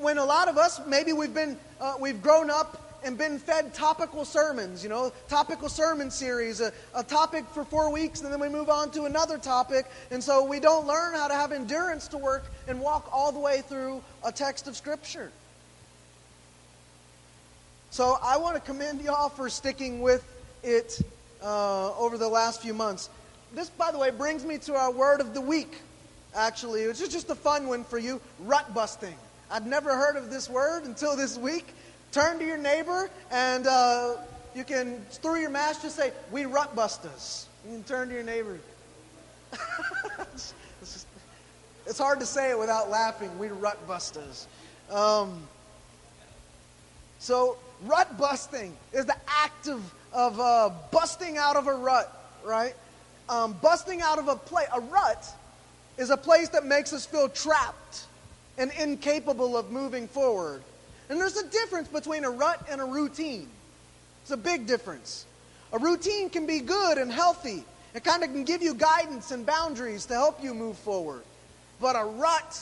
when 0.00 0.18
a 0.18 0.24
lot 0.24 0.48
of 0.48 0.56
us, 0.56 0.80
maybe 0.86 1.12
we've 1.12 1.34
been, 1.34 1.58
uh, 1.80 1.94
we've 1.98 2.22
grown 2.22 2.50
up 2.50 2.83
and 3.04 3.18
been 3.18 3.38
fed 3.38 3.74
topical 3.74 4.24
sermons, 4.24 4.82
you 4.82 4.88
know, 4.88 5.12
topical 5.28 5.68
sermon 5.68 6.10
series, 6.10 6.60
a, 6.60 6.72
a 6.94 7.04
topic 7.04 7.44
for 7.52 7.64
four 7.64 7.92
weeks, 7.92 8.22
and 8.22 8.32
then 8.32 8.40
we 8.40 8.48
move 8.48 8.70
on 8.70 8.90
to 8.92 9.04
another 9.04 9.38
topic. 9.38 9.86
And 10.10 10.24
so 10.24 10.44
we 10.44 10.58
don't 10.58 10.86
learn 10.86 11.14
how 11.14 11.28
to 11.28 11.34
have 11.34 11.52
endurance 11.52 12.08
to 12.08 12.18
work 12.18 12.44
and 12.66 12.80
walk 12.80 13.08
all 13.12 13.30
the 13.30 13.38
way 13.38 13.60
through 13.60 14.02
a 14.24 14.32
text 14.32 14.66
of 14.66 14.76
Scripture. 14.76 15.30
So 17.90 18.18
I 18.22 18.38
want 18.38 18.56
to 18.56 18.60
commend 18.60 19.02
y'all 19.02 19.28
for 19.28 19.48
sticking 19.48 20.00
with 20.00 20.24
it 20.62 21.00
uh, 21.42 21.94
over 21.96 22.18
the 22.18 22.28
last 22.28 22.62
few 22.62 22.74
months. 22.74 23.10
This, 23.54 23.68
by 23.68 23.92
the 23.92 23.98
way, 23.98 24.10
brings 24.10 24.44
me 24.44 24.58
to 24.58 24.74
our 24.74 24.90
word 24.90 25.20
of 25.20 25.34
the 25.34 25.40
week, 25.40 25.76
actually. 26.34 26.80
It's 26.80 26.98
just 26.98 27.30
a 27.30 27.36
fun 27.36 27.68
one 27.68 27.84
for 27.84 27.98
you 27.98 28.20
rut 28.40 28.74
busting. 28.74 29.14
I'd 29.50 29.66
never 29.66 29.94
heard 29.94 30.16
of 30.16 30.30
this 30.30 30.50
word 30.50 30.84
until 30.84 31.16
this 31.16 31.38
week. 31.38 31.66
Turn 32.14 32.38
to 32.38 32.46
your 32.46 32.58
neighbor 32.58 33.10
and 33.32 33.66
uh, 33.66 34.14
you 34.54 34.62
can, 34.62 35.04
through 35.10 35.40
your 35.40 35.50
mask, 35.50 35.82
just 35.82 35.96
say, 35.96 36.12
We 36.30 36.44
rut 36.44 36.76
busters. 36.76 37.48
You 37.66 37.72
can 37.72 37.82
turn 37.82 38.08
to 38.08 38.14
your 38.14 38.22
neighbor. 38.22 38.60
it's, 40.32 40.54
just, 40.78 41.08
it's, 41.86 41.98
hard 41.98 42.20
to 42.20 42.26
say 42.26 42.50
it 42.50 42.58
without 42.58 42.88
laughing. 42.88 43.36
We 43.36 43.48
rut 43.48 43.84
busters. 43.88 44.46
Um, 44.92 45.42
so, 47.18 47.56
rut 47.82 48.16
busting 48.16 48.76
is 48.92 49.06
the 49.06 49.16
act 49.26 49.66
of 49.66 49.82
of 50.12 50.38
uh, 50.38 50.70
busting 50.92 51.36
out 51.36 51.56
of 51.56 51.66
a 51.66 51.74
rut, 51.74 52.36
right? 52.44 52.74
Um, 53.28 53.56
busting 53.60 54.02
out 54.02 54.20
of 54.20 54.28
a 54.28 54.36
place. 54.36 54.68
A 54.72 54.78
rut 54.78 55.26
is 55.98 56.10
a 56.10 56.16
place 56.16 56.48
that 56.50 56.64
makes 56.64 56.92
us 56.92 57.04
feel 57.04 57.28
trapped 57.28 58.06
and 58.56 58.70
incapable 58.80 59.56
of 59.56 59.72
moving 59.72 60.06
forward. 60.06 60.62
And 61.08 61.20
there's 61.20 61.36
a 61.36 61.46
difference 61.48 61.88
between 61.88 62.24
a 62.24 62.30
rut 62.30 62.66
and 62.70 62.80
a 62.80 62.84
routine. 62.84 63.48
It's 64.22 64.30
a 64.30 64.36
big 64.36 64.66
difference. 64.66 65.26
A 65.72 65.78
routine 65.78 66.30
can 66.30 66.46
be 66.46 66.60
good 66.60 66.98
and 66.98 67.12
healthy. 67.12 67.64
It 67.94 68.04
kind 68.04 68.24
of 68.24 68.30
can 68.30 68.44
give 68.44 68.62
you 68.62 68.74
guidance 68.74 69.30
and 69.30 69.44
boundaries 69.44 70.06
to 70.06 70.14
help 70.14 70.42
you 70.42 70.54
move 70.54 70.76
forward. 70.78 71.22
But 71.80 71.96
a 71.96 72.04
rut, 72.04 72.60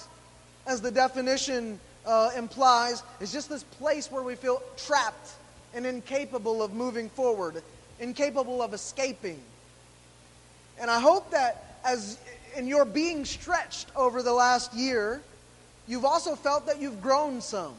as 0.66 0.80
the 0.80 0.90
definition 0.90 1.78
uh, 2.04 2.30
implies, 2.36 3.02
is 3.20 3.32
just 3.32 3.48
this 3.48 3.62
place 3.62 4.10
where 4.10 4.22
we 4.22 4.34
feel 4.34 4.62
trapped 4.76 5.30
and 5.74 5.86
incapable 5.86 6.62
of 6.62 6.74
moving 6.74 7.08
forward, 7.10 7.62
incapable 8.00 8.60
of 8.60 8.74
escaping. 8.74 9.40
And 10.80 10.90
I 10.90 11.00
hope 11.00 11.30
that 11.30 11.78
as 11.84 12.18
in 12.56 12.66
your 12.66 12.84
being 12.84 13.24
stretched 13.24 13.88
over 13.96 14.22
the 14.22 14.32
last 14.32 14.74
year, 14.74 15.22
you've 15.86 16.04
also 16.04 16.34
felt 16.34 16.66
that 16.66 16.80
you've 16.80 17.00
grown 17.00 17.40
some. 17.40 17.74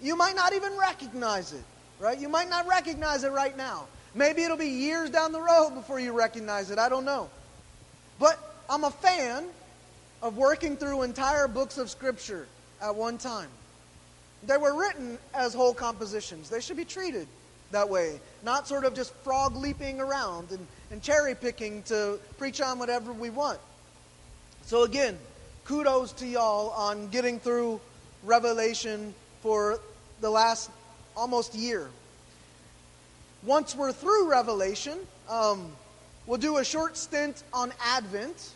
You 0.00 0.16
might 0.16 0.36
not 0.36 0.52
even 0.52 0.76
recognize 0.78 1.52
it, 1.52 1.64
right? 1.98 2.18
You 2.18 2.28
might 2.28 2.48
not 2.48 2.66
recognize 2.66 3.24
it 3.24 3.32
right 3.32 3.56
now. 3.56 3.86
Maybe 4.14 4.42
it'll 4.42 4.56
be 4.56 4.66
years 4.66 5.10
down 5.10 5.32
the 5.32 5.40
road 5.40 5.70
before 5.74 6.00
you 6.00 6.12
recognize 6.12 6.70
it. 6.70 6.78
I 6.78 6.88
don't 6.88 7.04
know. 7.04 7.28
But 8.18 8.38
I'm 8.70 8.84
a 8.84 8.90
fan 8.90 9.46
of 10.22 10.36
working 10.36 10.76
through 10.76 11.02
entire 11.02 11.48
books 11.48 11.78
of 11.78 11.90
Scripture 11.90 12.46
at 12.82 12.94
one 12.94 13.18
time. 13.18 13.48
They 14.46 14.56
were 14.56 14.78
written 14.78 15.18
as 15.34 15.54
whole 15.54 15.74
compositions. 15.74 16.48
They 16.48 16.60
should 16.60 16.76
be 16.76 16.84
treated 16.84 17.26
that 17.70 17.88
way, 17.88 18.20
not 18.44 18.66
sort 18.66 18.84
of 18.84 18.94
just 18.94 19.12
frog 19.16 19.56
leaping 19.56 20.00
around 20.00 20.50
and, 20.52 20.66
and 20.90 21.02
cherry 21.02 21.34
picking 21.34 21.82
to 21.84 22.18
preach 22.38 22.60
on 22.60 22.78
whatever 22.78 23.12
we 23.12 23.30
want. 23.30 23.58
So, 24.62 24.84
again, 24.84 25.18
kudos 25.64 26.12
to 26.14 26.26
y'all 26.26 26.70
on 26.70 27.08
getting 27.08 27.38
through 27.40 27.80
Revelation 28.22 29.14
for 29.42 29.80
the 30.20 30.30
last 30.30 30.70
almost 31.16 31.54
year. 31.54 31.88
Once 33.42 33.74
we're 33.74 33.92
through 33.92 34.28
Revelation, 34.30 34.98
um, 35.28 35.70
we'll 36.26 36.38
do 36.38 36.58
a 36.58 36.64
short 36.64 36.96
stint 36.96 37.42
on 37.52 37.72
Advent. 37.84 38.50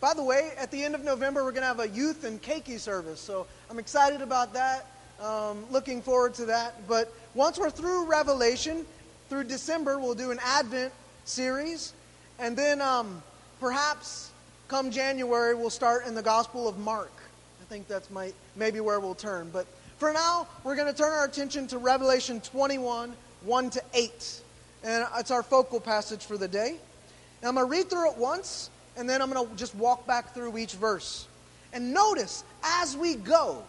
By 0.00 0.14
the 0.14 0.22
way, 0.22 0.50
at 0.58 0.70
the 0.70 0.82
end 0.82 0.94
of 0.94 1.04
November, 1.04 1.44
we're 1.44 1.52
going 1.52 1.62
to 1.62 1.68
have 1.68 1.80
a 1.80 1.88
youth 1.88 2.24
and 2.24 2.40
cakey 2.42 2.78
service, 2.78 3.20
so 3.20 3.46
I'm 3.70 3.78
excited 3.78 4.20
about 4.20 4.52
that. 4.54 4.86
Um, 5.20 5.64
looking 5.70 6.02
forward 6.02 6.34
to 6.34 6.46
that. 6.46 6.88
But 6.88 7.12
once 7.34 7.58
we're 7.58 7.70
through 7.70 8.06
Revelation, 8.06 8.84
through 9.28 9.44
December, 9.44 9.98
we'll 9.98 10.14
do 10.14 10.32
an 10.32 10.40
Advent 10.44 10.92
series. 11.24 11.92
And 12.38 12.56
then 12.56 12.82
um, 12.82 13.22
perhaps 13.60 14.32
come 14.66 14.90
January, 14.90 15.54
we'll 15.54 15.70
start 15.70 16.06
in 16.06 16.14
the 16.14 16.22
Gospel 16.22 16.66
of 16.66 16.78
Mark. 16.78 17.12
I 17.60 17.64
think 17.68 17.86
that's 17.86 18.10
my, 18.10 18.32
maybe 18.56 18.80
where 18.80 18.98
we'll 18.98 19.14
turn. 19.14 19.50
But 19.52 19.66
for 20.02 20.12
now, 20.12 20.48
we're 20.64 20.74
going 20.74 20.92
to 20.92 20.98
turn 21.00 21.12
our 21.12 21.24
attention 21.24 21.68
to 21.68 21.78
Revelation 21.78 22.40
21 22.40 23.14
1 23.44 23.70
to 23.70 23.82
8. 23.94 24.40
And 24.82 25.06
it's 25.16 25.30
our 25.30 25.44
focal 25.44 25.78
passage 25.78 26.24
for 26.24 26.36
the 26.36 26.48
day. 26.48 26.70
And 26.70 27.48
I'm 27.48 27.54
going 27.54 27.68
to 27.68 27.70
read 27.70 27.88
through 27.88 28.10
it 28.10 28.18
once, 28.18 28.68
and 28.96 29.08
then 29.08 29.22
I'm 29.22 29.30
going 29.30 29.48
to 29.48 29.54
just 29.54 29.76
walk 29.76 30.04
back 30.04 30.34
through 30.34 30.58
each 30.58 30.72
verse. 30.72 31.28
And 31.72 31.94
notice 31.94 32.42
as 32.64 32.96
we 32.96 33.14
go, 33.14 33.62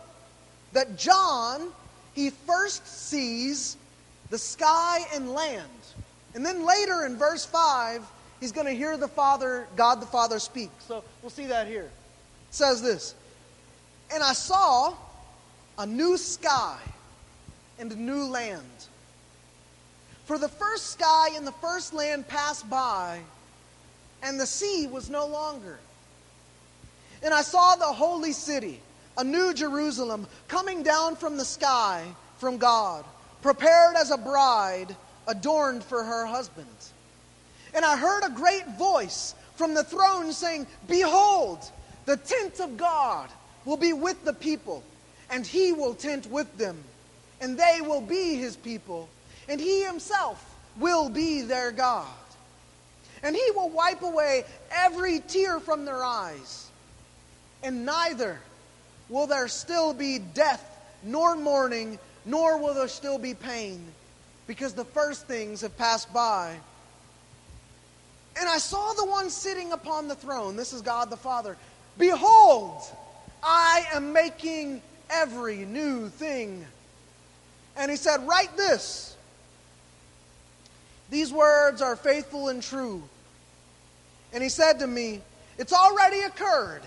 that 0.72 0.98
John, 0.98 1.70
he 2.16 2.32
first 2.32 2.88
sees 2.88 3.78
the 4.32 4.40
sky 4.40 5.02
and 5.14 5.34
land. 5.34 5.70
And 6.34 6.44
then 6.44 6.66
later 6.66 7.06
in 7.06 7.16
verse 7.16 7.46
5, 7.46 8.04
he's 8.40 8.52
going 8.52 8.66
to 8.66 8.74
hear 8.74 8.98
the 8.98 9.08
Father, 9.08 9.68
God 9.76 10.02
the 10.02 10.08
Father 10.08 10.40
speak. 10.40 10.72
So 10.88 11.04
we'll 11.22 11.30
see 11.30 11.46
that 11.46 11.68
here. 11.68 11.84
It 11.84 11.92
says 12.50 12.82
this 12.82 13.14
And 14.12 14.24
I 14.24 14.34
saw 14.34 14.96
a 15.78 15.86
new 15.86 16.18
sky 16.18 16.80
and 17.80 17.92
a 17.92 17.96
new 17.96 18.26
land. 18.26 18.62
For 20.26 20.38
the 20.38 20.50
first 20.50 20.92
sky 20.92 21.30
and 21.36 21.46
the 21.46 21.52
first 21.54 21.94
land 21.94 22.28
passed 22.28 22.70
by, 22.70 23.20
and 24.22 24.40
the 24.40 24.46
sea 24.46 24.88
was 24.88 25.10
no 25.10 25.26
longer. 25.28 25.80
And 27.22 27.34
I 27.34 27.42
saw 27.42 27.76
the 27.76 27.86
holy 27.86 28.32
city 28.32 28.80
a 29.18 29.24
new 29.24 29.54
Jerusalem 29.54 30.28
coming 30.48 30.84
down 30.84 31.16
from 31.16 31.38
the 31.38 31.46
sky 31.46 32.04
from 32.38 32.58
God, 32.58 33.06
prepared 33.42 33.96
as 33.96 34.12
a 34.12 34.18
bride 34.18 34.96
adorned 35.28 35.84
for 35.84 36.04
her 36.04 36.26
husband. 36.26 36.68
And 37.74 37.86
I 37.86 37.98
heard 37.98 38.24
a 38.24 38.30
great 38.30 38.68
voice 38.78 39.36
from 39.56 39.74
the 39.74 39.84
throne 39.84 40.32
saying, 40.32 40.68
Behold, 40.88 41.60
The 42.06 42.18
tent 42.18 42.60
of 42.60 42.76
God 42.76 43.30
will 43.66 43.78
be 43.78 43.94
with 43.94 44.26
the 44.26 44.34
people, 44.34 44.84
and 45.30 45.46
he 45.46 45.74
will 45.74 45.94
tent 45.94 46.30
with 46.30 46.58
them, 46.58 46.84
and 47.42 47.58
they 47.58 47.80
will 47.82 48.02
be 48.02 48.36
his 48.36 48.56
people, 48.56 49.10
and 49.50 49.60
he 49.60 49.84
himself 49.84 50.56
will 50.80 51.10
be 51.10 51.42
their 51.42 51.72
God. 51.72 52.08
And 53.22 53.36
he 53.36 53.52
will 53.56 53.70
wipe 53.70 54.02
away 54.02 54.44
every 54.72 55.20
tear 55.20 55.60
from 55.60 55.86
their 55.86 56.04
eyes, 56.04 56.70
and 57.64 57.86
neither 57.86 58.40
will 59.10 59.28
there 59.28 59.48
still 59.48 59.94
be 59.94 60.20
death, 60.20 60.70
nor 61.04 61.36
mourning, 61.36 62.00
nor 62.26 62.58
will 62.58 62.74
there 62.74 62.88
still 62.88 63.18
be 63.18 63.34
pain, 63.34 63.84
because 64.48 64.74
the 64.74 64.86
first 64.86 65.28
things 65.28 65.62
have 65.62 65.78
passed 65.78 66.14
by. 66.14 66.56
And 68.40 68.50
I 68.50 68.58
saw 68.58 68.94
the 68.94 69.06
one 69.06 69.30
sitting 69.30 69.74
upon 69.74 70.08
the 70.08 70.16
throne. 70.16 70.56
This 70.56 70.74
is 70.74 70.82
God 70.82 71.10
the 71.10 71.18
Father. 71.18 71.56
Behold, 71.98 72.82
I 73.44 73.86
am 73.94 74.12
making 74.12 74.82
every 75.14 75.66
new 75.66 76.10
thing. 76.10 76.66
And 77.78 77.90
he 77.90 77.98
said, 77.98 78.28
Write 78.28 78.56
this. 78.58 79.16
These 81.10 81.32
words 81.32 81.82
are 81.82 81.96
faithful 81.96 82.50
and 82.50 82.62
true. 82.62 83.04
And 84.34 84.42
he 84.42 84.50
said 84.50 84.80
to 84.80 84.88
me, 84.88 85.22
It's 85.58 85.74
already 85.74 86.22
occurred. 86.22 86.82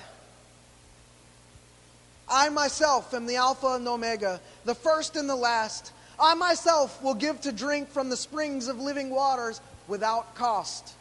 I 2.28 2.48
myself 2.48 3.14
am 3.14 3.26
the 3.26 3.36
Alpha 3.36 3.74
and 3.74 3.86
Omega, 3.86 4.40
the 4.64 4.74
first 4.74 5.16
and 5.16 5.28
the 5.28 5.36
last. 5.36 5.92
I 6.18 6.34
myself 6.34 7.00
will 7.02 7.14
give 7.14 7.40
to 7.42 7.52
drink 7.52 7.90
from 7.90 8.08
the 8.08 8.16
springs 8.16 8.68
of 8.68 8.80
living 8.80 9.10
waters 9.10 9.60
without 9.86 10.34
cost. 10.34 10.94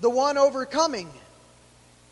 The 0.00 0.10
one 0.10 0.38
overcoming 0.38 1.10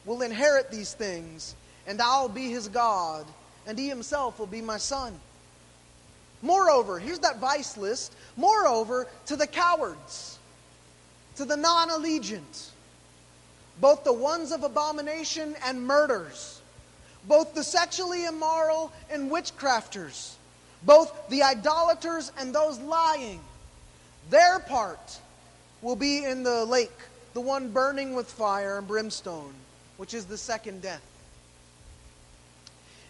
will 0.04 0.22
inherit 0.22 0.70
these 0.70 0.92
things, 0.92 1.54
and 1.86 2.00
I'll 2.00 2.28
be 2.28 2.50
his 2.50 2.68
God, 2.68 3.26
and 3.66 3.78
he 3.78 3.88
himself 3.88 4.38
will 4.38 4.47
be 4.47 4.61
my 4.61 4.78
son. 4.78 5.14
Moreover, 6.42 6.99
here's 6.99 7.21
that 7.21 7.38
vice 7.38 7.76
list. 7.76 8.14
Moreover, 8.37 9.06
to 9.26 9.37
the 9.37 9.47
cowards, 9.47 10.38
to 11.37 11.44
the 11.44 11.56
non 11.56 11.88
allegiant, 11.88 12.71
both 13.80 14.04
the 14.04 14.12
ones 14.12 14.52
of 14.52 14.62
abomination 14.62 15.56
and 15.64 15.87
murders, 15.87 16.61
both 17.26 17.54
the 17.54 17.64
sexually 17.64 18.26
immoral 18.26 18.92
and 19.11 19.30
witchcrafters, 19.30 20.35
both 20.83 21.12
the 21.30 21.42
idolaters 21.42 22.30
and 22.38 22.54
those 22.54 22.78
lying, 22.80 23.40
their 24.30 24.59
part 24.59 25.18
will 25.80 25.97
be 25.97 26.25
in 26.25 26.42
the 26.42 26.64
lake, 26.66 26.99
the 27.33 27.40
one 27.40 27.71
burning 27.71 28.14
with 28.14 28.30
fire 28.30 28.78
and 28.78 28.87
brimstone 28.87 29.54
which 29.97 30.14
is 30.14 30.25
the 30.26 30.38
second 30.38 30.83
death. 30.83 31.02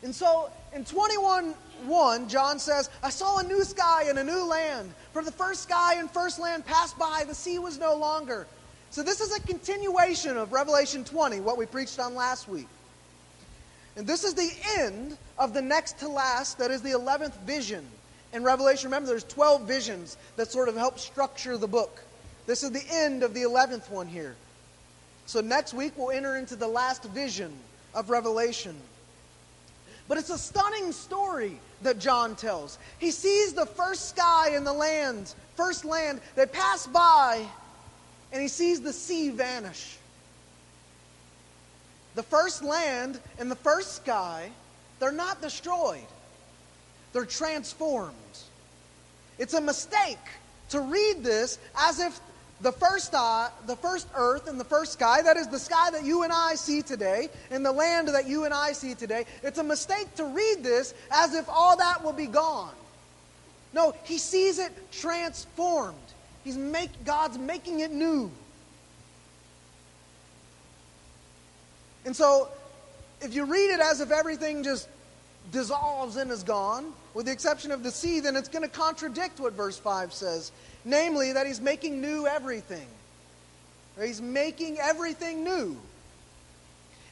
And 0.05 0.15
so 0.15 0.51
in 0.75 0.85
21 0.85 1.55
1, 1.87 2.29
John 2.29 2.59
says, 2.59 2.89
I 3.03 3.11
saw 3.11 3.39
a 3.39 3.43
new 3.43 3.65
sky 3.65 4.05
and 4.09 4.19
a 4.19 4.25
new 4.25 4.45
land. 4.45 4.95
For 5.13 5.23
the 5.23 5.33
first 5.33 5.65
sky 5.65 5.97
and 5.97 6.11
first 6.11 6.39
land 6.39 6.65
passed 6.65 6.99
by, 6.99 7.25
the 7.27 7.35
sea 7.35 7.59
was 7.59 7.79
no 7.79 7.97
longer. 7.97 8.47
So 8.91 9.03
this 9.03 9.21
is 9.21 9.37
a 9.37 9.41
continuation 9.41 10.37
of 10.37 10.53
Revelation 10.53 11.05
20, 11.05 11.41
what 11.41 11.59
we 11.59 11.67
preached 11.67 11.99
on 11.99 12.15
last 12.15 12.49
week. 12.49 12.69
And 13.97 14.07
this 14.07 14.25
is 14.25 14.35
the 14.35 14.51
end 14.79 15.17
of 15.39 15.53
the 15.53 15.63
next 15.63 15.99
to 15.99 16.09
last, 16.09 16.59
that 16.59 16.71
is 16.71 16.81
the 16.81 16.91
11th 16.91 17.37
vision. 17.41 17.85
In 18.33 18.45
Revelation, 18.45 18.89
remember, 18.89 19.09
there's 19.09 19.25
12 19.25 19.67
visions 19.67 20.17
that 20.37 20.51
sort 20.51 20.69
of 20.69 20.77
help 20.77 20.99
structure 20.99 21.57
the 21.57 21.69
book. 21.69 22.03
This 22.47 22.63
is 22.63 22.71
the 22.71 22.85
end 22.91 23.23
of 23.23 23.35
the 23.35 23.43
11th 23.43 23.91
one 23.91 24.07
here. 24.07 24.37
So 25.27 25.41
next 25.41 25.75
week 25.75 25.93
we'll 25.97 26.11
enter 26.11 26.37
into 26.37 26.57
the 26.57 26.69
last 26.69 27.05
vision 27.05 27.53
of 27.95 28.11
Revelation. 28.11 28.77
But 30.09 30.19
it's 30.19 30.31
a 30.31 30.39
stunning 30.39 30.93
story 30.93 31.59
that 31.83 31.99
John 31.99 32.37
tells. 32.37 32.79
He 32.99 33.11
sees 33.11 33.53
the 33.53 33.67
first 33.67 34.09
sky 34.11 34.51
and 34.51 34.67
the 34.67 34.73
land, 34.73 35.35
first 35.57 35.85
land, 35.85 36.21
they 36.35 36.47
pass 36.47 36.87
by, 36.87 37.47
and 38.33 38.43
he 38.43 38.49
sees 38.49 38.81
the 38.81 38.93
sea 38.93 39.31
vanish. 39.31 39.97
The 42.15 42.23
first 42.23 42.63
land 42.63 43.19
and 43.39 43.51
the 43.51 43.57
first 43.57 43.97
sky, 43.97 44.51
they're 45.01 45.13
not 45.13 45.41
destroyed, 45.41 46.07
they're 47.13 47.25
transformed. 47.25 48.15
It's 49.39 49.55
a 49.55 49.61
mistake 49.61 50.19
to 50.71 50.81
read 50.81 51.25
this 51.25 51.59
as 51.77 51.99
if 51.99 52.21
the 52.65 52.73
first, 52.73 53.15
uh, 53.15 53.51
the 53.67 53.77
first 53.77 54.09
earth 54.17 54.49
and 54.49 54.59
the 54.59 54.65
first 54.65 54.95
sky, 54.95 55.21
that 55.21 55.37
is 55.37 55.49
the 55.49 55.59
sky 55.59 55.91
that 55.91 56.03
you 56.03 56.23
and 56.23 56.33
I 56.33 56.55
see 56.55 56.81
today, 56.81 57.29
and 57.51 57.65
the 57.65 57.71
land 57.71 58.09
that 58.09 58.27
you 58.27 58.45
and 58.47 58.55
I 58.55 58.73
see 58.73 58.95
today, 58.95 59.27
it's 59.43 59.59
a 59.59 59.63
mistake 59.63 60.13
to 60.15 60.25
read 60.25 60.65
this 60.65 60.95
as 61.13 61.35
if 61.35 61.47
all 61.47 61.77
that 61.77 62.03
will 62.03 62.15
be 62.15 62.27
gone. 62.27 62.73
No, 63.75 63.95
he 64.05 64.17
sees 64.17 64.59
it 64.59 64.73
transformed. 64.91 65.99
He's 66.43 66.57
make, 66.57 67.05
God's 67.05 67.37
making 67.37 67.81
it 67.81 67.93
new. 67.93 68.31
And 72.07 72.17
so, 72.17 72.49
if 73.21 73.35
you 73.35 73.45
read 73.45 73.75
it 73.75 73.81
as 73.81 74.01
if 74.01 74.11
everything 74.11 74.63
just 74.63 74.89
dissolves 75.53 76.17
and 76.17 76.31
is 76.31 76.43
gone, 76.43 76.95
with 77.15 77.27
the 77.27 77.33
exception 77.33 77.71
of 77.71 77.83
the 77.83 77.91
sea, 77.91 78.21
then 78.21 78.37
it's 78.37 78.49
going 78.49 78.63
to 78.63 78.69
contradict 78.69 79.41
what 79.41 79.53
verse 79.53 79.79
5 79.79 80.13
says. 80.13 80.53
Namely, 80.85 81.33
that 81.33 81.47
he's 81.47 81.61
making 81.61 82.01
new 82.01 82.27
everything. 82.27 82.87
He's 84.01 84.21
making 84.21 84.79
everything 84.81 85.45
new. 85.45 85.77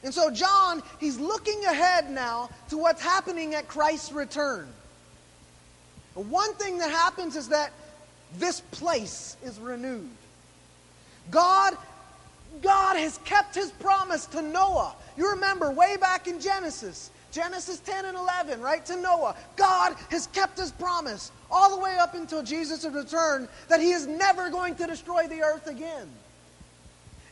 And 0.03 0.13
so, 0.13 0.29
John, 0.29 0.83
he's 0.99 1.17
looking 1.17 1.63
ahead 1.65 2.11
now 2.11 2.49
to 2.69 2.77
what's 2.77 3.01
happening 3.01 3.55
at 3.55 3.69
Christ's 3.69 4.11
return. 4.11 4.67
one 6.13 6.53
thing 6.55 6.77
that 6.79 6.91
happens 6.91 7.37
is 7.37 7.49
that 7.49 7.71
this 8.37 8.59
place 8.59 9.37
is 9.43 9.59
renewed. 9.59 10.09
God, 11.31 11.77
God 12.61 12.97
has 12.97 13.17
kept 13.19 13.55
his 13.55 13.71
promise 13.71 14.25
to 14.27 14.41
Noah. 14.41 14.93
You 15.15 15.31
remember 15.31 15.71
way 15.71 15.95
back 15.97 16.27
in 16.27 16.41
Genesis, 16.41 17.09
Genesis 17.33 17.79
10 17.79 18.05
and 18.05 18.15
11, 18.15 18.61
right, 18.61 18.85
to 18.85 18.95
Noah. 18.95 19.35
God 19.55 19.95
has 20.11 20.27
kept 20.27 20.59
his 20.59 20.71
promise 20.71 21.31
all 21.49 21.75
the 21.75 21.83
way 21.83 21.97
up 21.97 22.13
until 22.13 22.43
Jesus' 22.43 22.85
return 22.85 23.49
that 23.69 23.81
he 23.81 23.91
is 23.91 24.05
never 24.05 24.51
going 24.51 24.75
to 24.75 24.85
destroy 24.85 25.27
the 25.27 25.41
earth 25.41 25.65
again. 25.67 26.07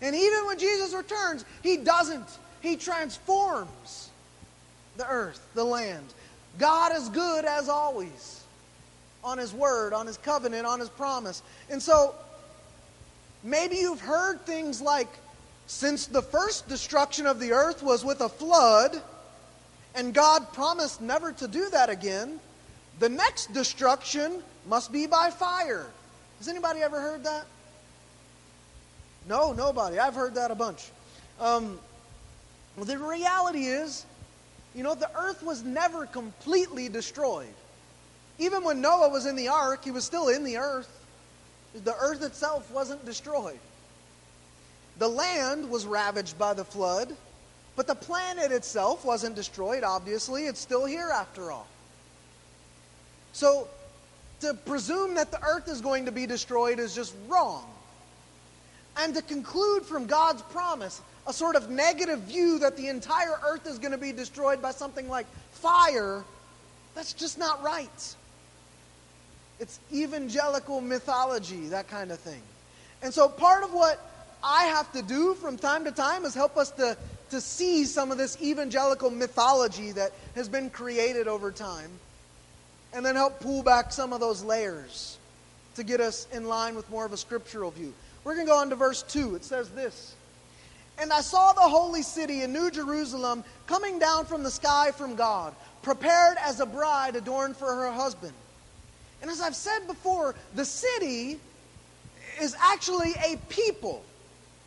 And 0.01 0.15
even 0.15 0.47
when 0.47 0.57
Jesus 0.57 0.95
returns, 0.95 1.45
he 1.61 1.77
doesn't. 1.77 2.25
He 2.61 2.75
transforms 2.75 4.09
the 4.97 5.07
earth, 5.07 5.39
the 5.53 5.63
land. 5.63 6.05
God 6.57 6.95
is 6.95 7.07
good 7.09 7.45
as 7.45 7.69
always 7.69 8.43
on 9.23 9.37
his 9.37 9.53
word, 9.53 9.93
on 9.93 10.07
his 10.07 10.17
covenant, 10.17 10.65
on 10.65 10.79
his 10.79 10.89
promise. 10.89 11.43
And 11.69 11.79
so 11.79 12.15
maybe 13.43 13.75
you've 13.75 14.01
heard 14.01 14.43
things 14.47 14.81
like, 14.81 15.09
since 15.67 16.07
the 16.07 16.23
first 16.23 16.67
destruction 16.67 17.27
of 17.27 17.39
the 17.39 17.51
earth 17.51 17.83
was 17.83 18.03
with 18.03 18.21
a 18.21 18.29
flood, 18.29 18.99
and 19.95 20.13
God 20.13 20.53
promised 20.53 21.01
never 21.01 21.31
to 21.33 21.47
do 21.47 21.69
that 21.69 21.89
again. 21.89 22.39
The 22.99 23.09
next 23.09 23.53
destruction 23.53 24.41
must 24.67 24.91
be 24.91 25.07
by 25.07 25.31
fire. 25.31 25.87
Has 26.37 26.47
anybody 26.47 26.81
ever 26.81 26.99
heard 26.99 27.23
that? 27.23 27.45
No, 29.27 29.53
nobody. 29.53 29.99
I've 29.99 30.15
heard 30.15 30.35
that 30.35 30.51
a 30.51 30.55
bunch. 30.55 30.89
Um, 31.39 31.79
the 32.77 32.97
reality 32.97 33.65
is, 33.65 34.05
you 34.73 34.83
know, 34.83 34.95
the 34.95 35.09
earth 35.15 35.43
was 35.43 35.63
never 35.63 36.05
completely 36.05 36.89
destroyed. 36.89 37.53
Even 38.39 38.63
when 38.63 38.81
Noah 38.81 39.09
was 39.09 39.25
in 39.25 39.35
the 39.35 39.49
ark, 39.49 39.83
he 39.83 39.91
was 39.91 40.03
still 40.03 40.29
in 40.29 40.43
the 40.43 40.57
earth. 40.57 40.89
The 41.83 41.95
earth 41.95 42.23
itself 42.23 42.71
wasn't 42.71 43.05
destroyed. 43.05 43.59
The 44.97 45.07
land 45.07 45.69
was 45.69 45.85
ravaged 45.85 46.37
by 46.37 46.53
the 46.53 46.65
flood. 46.65 47.15
But 47.75 47.87
the 47.87 47.95
planet 47.95 48.51
itself 48.51 49.05
wasn't 49.05 49.35
destroyed, 49.35 49.83
obviously. 49.83 50.45
It's 50.45 50.59
still 50.59 50.85
here 50.85 51.09
after 51.13 51.51
all. 51.51 51.67
So 53.33 53.67
to 54.41 54.53
presume 54.53 55.15
that 55.15 55.31
the 55.31 55.41
earth 55.41 55.67
is 55.69 55.81
going 55.81 56.05
to 56.05 56.11
be 56.11 56.25
destroyed 56.25 56.79
is 56.79 56.93
just 56.93 57.15
wrong. 57.27 57.65
And 58.97 59.15
to 59.15 59.21
conclude 59.21 59.83
from 59.83 60.05
God's 60.05 60.41
promise 60.43 61.01
a 61.27 61.33
sort 61.33 61.55
of 61.55 61.69
negative 61.69 62.19
view 62.21 62.59
that 62.59 62.75
the 62.75 62.87
entire 62.87 63.39
earth 63.47 63.67
is 63.67 63.79
going 63.79 63.91
to 63.91 63.97
be 63.97 64.11
destroyed 64.11 64.61
by 64.61 64.71
something 64.71 65.07
like 65.07 65.27
fire, 65.51 66.23
that's 66.95 67.13
just 67.13 67.37
not 67.37 67.63
right. 67.63 68.15
It's 69.59 69.79
evangelical 69.93 70.81
mythology, 70.81 71.67
that 71.67 71.87
kind 71.87 72.11
of 72.11 72.19
thing. 72.19 72.41
And 73.03 73.13
so 73.13 73.29
part 73.29 73.63
of 73.63 73.73
what 73.73 73.99
I 74.43 74.65
have 74.65 74.91
to 74.93 75.03
do 75.03 75.35
from 75.35 75.57
time 75.57 75.85
to 75.85 75.91
time 75.91 76.25
is 76.25 76.33
help 76.33 76.57
us 76.57 76.71
to 76.71 76.97
to 77.31 77.41
see 77.41 77.85
some 77.85 78.11
of 78.11 78.17
this 78.17 78.41
evangelical 78.41 79.09
mythology 79.09 79.91
that 79.93 80.11
has 80.35 80.47
been 80.47 80.69
created 80.69 81.27
over 81.27 81.51
time, 81.51 81.89
and 82.93 83.05
then 83.05 83.15
help 83.15 83.39
pull 83.39 83.63
back 83.63 83.91
some 83.91 84.13
of 84.13 84.19
those 84.19 84.43
layers 84.43 85.17
to 85.75 85.83
get 85.83 85.99
us 86.01 86.27
in 86.33 86.45
line 86.45 86.75
with 86.75 86.89
more 86.89 87.05
of 87.05 87.13
a 87.13 87.17
scriptural 87.17 87.71
view. 87.71 87.93
We're 88.23 88.35
going 88.35 88.45
to 88.45 88.51
go 88.51 88.57
on 88.59 88.69
to 88.69 88.75
verse 88.75 89.03
2. 89.03 89.35
It 89.35 89.45
says 89.45 89.69
this 89.69 90.13
And 90.99 91.11
I 91.11 91.21
saw 91.21 91.53
the 91.53 91.61
holy 91.61 92.03
city 92.03 92.43
in 92.43 92.53
New 92.53 92.69
Jerusalem 92.69 93.43
coming 93.65 93.97
down 93.97 94.25
from 94.25 94.43
the 94.43 94.51
sky 94.51 94.91
from 94.91 95.15
God, 95.15 95.55
prepared 95.81 96.37
as 96.41 96.59
a 96.59 96.65
bride 96.65 97.15
adorned 97.15 97.55
for 97.55 97.73
her 97.73 97.91
husband. 97.91 98.33
And 99.21 99.31
as 99.31 99.39
I've 99.39 99.55
said 99.55 99.87
before, 99.87 100.35
the 100.55 100.65
city 100.65 101.39
is 102.41 102.55
actually 102.59 103.13
a 103.25 103.37
people. 103.49 104.03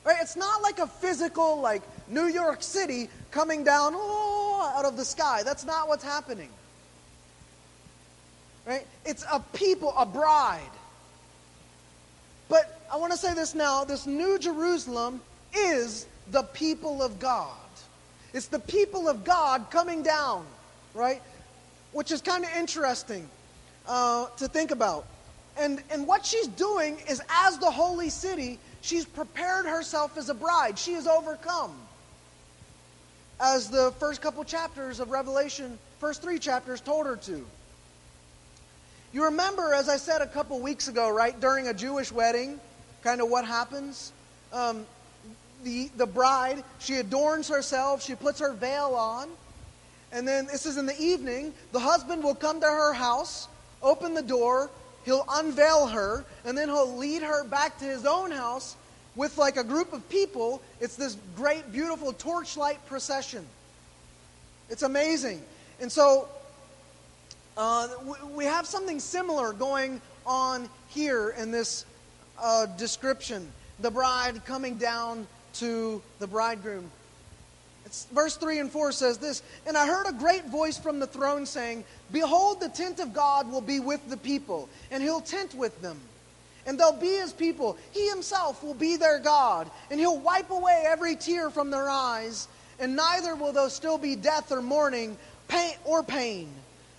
Right? 0.05 0.17
It's 0.21 0.37
not 0.37 0.63
like 0.63 0.79
a 0.79 0.87
physical, 0.87 1.61
like 1.61 1.83
New 2.09 2.27
York 2.27 2.63
City 2.63 3.09
coming 3.31 3.65
down 3.65 3.93
oh, 3.95 4.73
out 4.77 4.85
of 4.85 4.97
the 4.97 5.05
sky. 5.05 5.43
That's 5.45 5.65
not 5.65 5.89
what's 5.89 6.05
happening. 6.05 6.49
Right? 8.67 8.87
It's 9.05 9.25
a 9.31 9.41
people, 9.41 9.93
a 9.97 10.07
bride. 10.07 10.61
But 12.49 12.81
I 12.93 12.97
want 12.97 13.13
to 13.13 13.19
say 13.19 13.35
this 13.35 13.55
now 13.55 13.85
this 13.85 14.07
New 14.07 14.39
Jerusalem 14.39 15.21
is 15.55 16.07
the 16.31 16.43
people 16.43 17.03
of 17.03 17.19
God. 17.19 17.57
It's 18.33 18.47
the 18.47 18.59
people 18.59 19.09
of 19.09 19.25
God 19.25 19.71
coming 19.71 20.03
down, 20.03 20.45
right? 20.93 21.23
Which 21.93 22.11
is 22.11 22.21
kind 22.21 22.45
of 22.45 22.51
interesting 22.59 23.29
uh, 23.87 24.27
to 24.39 24.49
think 24.49 24.71
about. 24.71 25.07
And, 25.57 25.83
and 25.91 26.07
what 26.07 26.27
she's 26.27 26.49
doing 26.49 26.99
is, 27.09 27.23
as 27.31 27.59
the 27.59 27.71
holy 27.71 28.11
city, 28.11 28.59
she's 28.81 29.05
prepared 29.05 29.67
herself 29.67 30.19
as 30.19 30.29
a 30.29 30.35
bride. 30.35 30.79
She 30.79 30.95
is 30.95 31.07
overcome. 31.07 31.77
As 33.41 33.69
the 33.69 33.93
first 33.99 34.23
couple 34.23 34.45
chapters 34.45 35.01
of 35.01 35.11
Revelation, 35.11 35.79
first 35.99 36.23
three 36.23 36.39
chapters, 36.39 36.81
told 36.81 37.07
her 37.07 37.17
to. 37.17 37.45
You 39.13 39.25
remember, 39.25 39.75
as 39.75 39.89
I 39.89 39.97
said 39.97 40.23
a 40.23 40.27
couple 40.27 40.59
weeks 40.61 40.89
ago, 40.89 41.09
right, 41.09 41.39
during 41.39 41.69
a 41.69 41.75
Jewish 41.75 42.11
wedding, 42.11 42.59
kind 43.03 43.21
of 43.21 43.29
what 43.29 43.45
happens? 43.45 44.13
Um, 44.53 44.87
the, 45.63 45.91
the 45.97 46.07
bride, 46.07 46.63
she 46.79 46.97
adorns 46.97 47.49
herself, 47.49 48.03
she 48.03 48.15
puts 48.15 48.41
her 48.41 48.53
veil 48.53 48.95
on, 48.95 49.29
and 50.13 50.27
then 50.27 50.47
this 50.47 50.67
is 50.67 50.77
in 50.77 50.87
the 50.87 51.01
evening. 51.01 51.53
The 51.73 51.81
husband 51.81 52.23
will 52.23 52.35
come 52.35 52.61
to 52.61 52.67
her 52.67 52.93
house, 52.93 53.49
open 53.83 54.15
the 54.15 54.23
door, 54.23 54.71
he'll 55.05 55.25
unveil 55.29 55.89
her, 55.89 56.25
and 56.45 56.57
then 56.57 56.69
he'll 56.69 56.97
lead 56.97 57.23
her 57.23 57.45
back 57.45 57.79
to 57.79 57.85
his 57.85 58.07
own 58.07 58.31
house 58.31 58.77
with 59.17 59.39
like 59.39 59.57
a 59.57 59.65
group 59.65 59.93
of 59.93 60.09
people. 60.09 60.63
It's 60.81 60.97
this 60.97 61.17
great, 61.37 61.73
beautiful 61.73 62.13
torchlight 62.13 62.85
procession. 62.87 63.47
It's 64.71 64.83
amazing. 64.83 65.43
And 65.81 65.91
so 65.91 66.29
uh, 67.57 67.89
we 68.35 68.45
have 68.45 68.67
something 68.67 69.01
similar 69.01 69.53
going 69.53 70.01
on 70.27 70.69
here 70.89 71.35
in 71.39 71.51
this 71.51 71.85
uh, 72.41 72.67
description. 72.67 73.51
The 73.81 73.91
bride 73.91 74.45
coming 74.45 74.77
down 74.77 75.27
to 75.55 76.03
the 76.19 76.27
bridegroom. 76.27 76.91
It's, 77.87 78.07
verse 78.07 78.37
3 78.37 78.61
and 78.61 78.71
4 78.71 78.93
says 78.93 79.19
this 79.19 79.43
And 79.67 79.77
I 79.77 79.87
heard 79.87 80.07
a 80.09 80.13
great 80.13 80.47
voice 80.47 80.79
from 80.79 80.99
the 80.99 81.07
throne 81.07 81.47
saying, 81.47 81.85
Behold, 82.11 82.61
the 82.61 82.69
tent 82.69 82.99
of 83.01 83.13
God 83.13 83.51
will 83.51 83.61
be 83.61 83.81
with 83.81 84.09
the 84.09 84.17
people, 84.17 84.69
and 84.91 85.03
he'll 85.03 85.21
tent 85.21 85.55
with 85.55 85.81
them. 85.83 86.01
And 86.67 86.79
they'll 86.79 86.93
be 86.93 87.17
his 87.17 87.33
people. 87.33 87.77
He 87.93 88.09
himself 88.09 88.63
will 88.63 88.75
be 88.75 88.97
their 88.97 89.19
God, 89.19 89.71
and 89.91 90.01
he'll 90.01 90.19
wipe 90.19 90.51
away 90.51 90.85
every 90.87 91.15
tear 91.17 91.51
from 91.51 91.71
their 91.71 91.89
eyes, 91.89 92.49
and 92.79 92.97
neither 92.97 93.35
will 93.35 93.53
there 93.53 93.69
still 93.69 93.99
be 93.99 94.17
death 94.17 94.51
or 94.51 94.63
mourning, 94.63 95.17
pain 95.49 95.75
or 95.85 96.03
pain, 96.03 96.49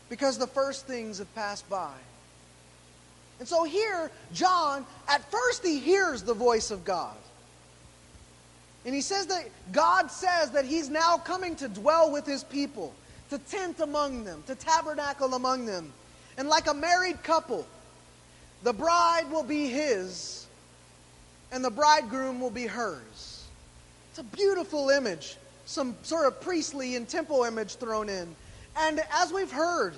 because 0.10 0.38
the 0.38 0.47
first 0.47 0.86
things 0.86 1.17
have 1.17 1.34
passed 1.36 1.67
by. 1.69 1.93
And 3.39 3.47
so 3.47 3.63
here, 3.63 4.12
John, 4.34 4.86
at 5.10 5.30
first 5.30 5.65
he 5.65 5.80
hears 5.80 6.21
the 6.23 6.34
voice 6.34 6.71
of 6.71 6.86
God. 6.86 7.15
And 8.86 8.93
he 8.93 9.01
says 9.01 9.25
that 9.28 9.49
God 9.71 10.12
says 10.12 10.51
that 10.51 10.65
he's 10.65 10.89
now 10.89 11.17
coming 11.17 11.56
to 11.58 11.67
dwell 11.67 12.12
with 12.12 12.25
his 12.25 12.43
people, 12.43 12.93
to 13.32 13.39
tent 13.39 13.80
among 13.80 14.23
them, 14.23 14.43
to 14.45 14.56
tabernacle 14.56 15.34
among 15.34 15.65
them. 15.65 15.91
And 16.38 16.47
like 16.47 16.67
a 16.67 16.73
married 16.73 17.23
couple, 17.23 17.65
the 18.65 18.73
bride 18.73 19.30
will 19.30 19.43
be 19.43 19.67
his, 19.67 20.47
and 21.51 21.63
the 21.63 21.69
bridegroom 21.69 22.41
will 22.41 22.49
be 22.49 22.65
hers. 22.65 23.43
It's 24.10 24.17
a 24.17 24.23
beautiful 24.23 24.89
image, 24.89 25.38
some 25.67 25.95
sort 26.01 26.25
of 26.25 26.41
priestly 26.41 26.95
and 26.95 27.08
temple 27.08 27.43
image 27.43 27.75
thrown 27.75 28.10
in. 28.10 28.36
And 28.75 29.04
as 29.13 29.32
we've 29.32 29.51
heard 29.51 29.93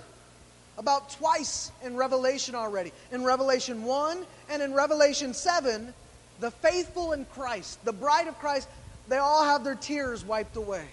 about 0.78 1.12
twice 1.12 1.72
in 1.82 1.96
Revelation 1.96 2.56
already, 2.56 2.92
in 3.14 3.24
Revelation 3.24 3.86
1 3.86 4.26
and 4.50 4.62
in 4.62 4.74
Revelation 4.74 5.34
7, 5.34 5.94
the 6.42 6.52
faithful 6.52 7.14
in 7.14 7.24
Christ, 7.24 7.84
the 7.86 7.94
bride 7.94 8.28
of 8.28 8.38
Christ, 8.38 8.68
they 9.08 9.18
all 9.18 9.46
have 9.46 9.64
their 9.64 9.76
tears 9.76 10.26
wiped 10.26 10.58
away. 10.58 10.86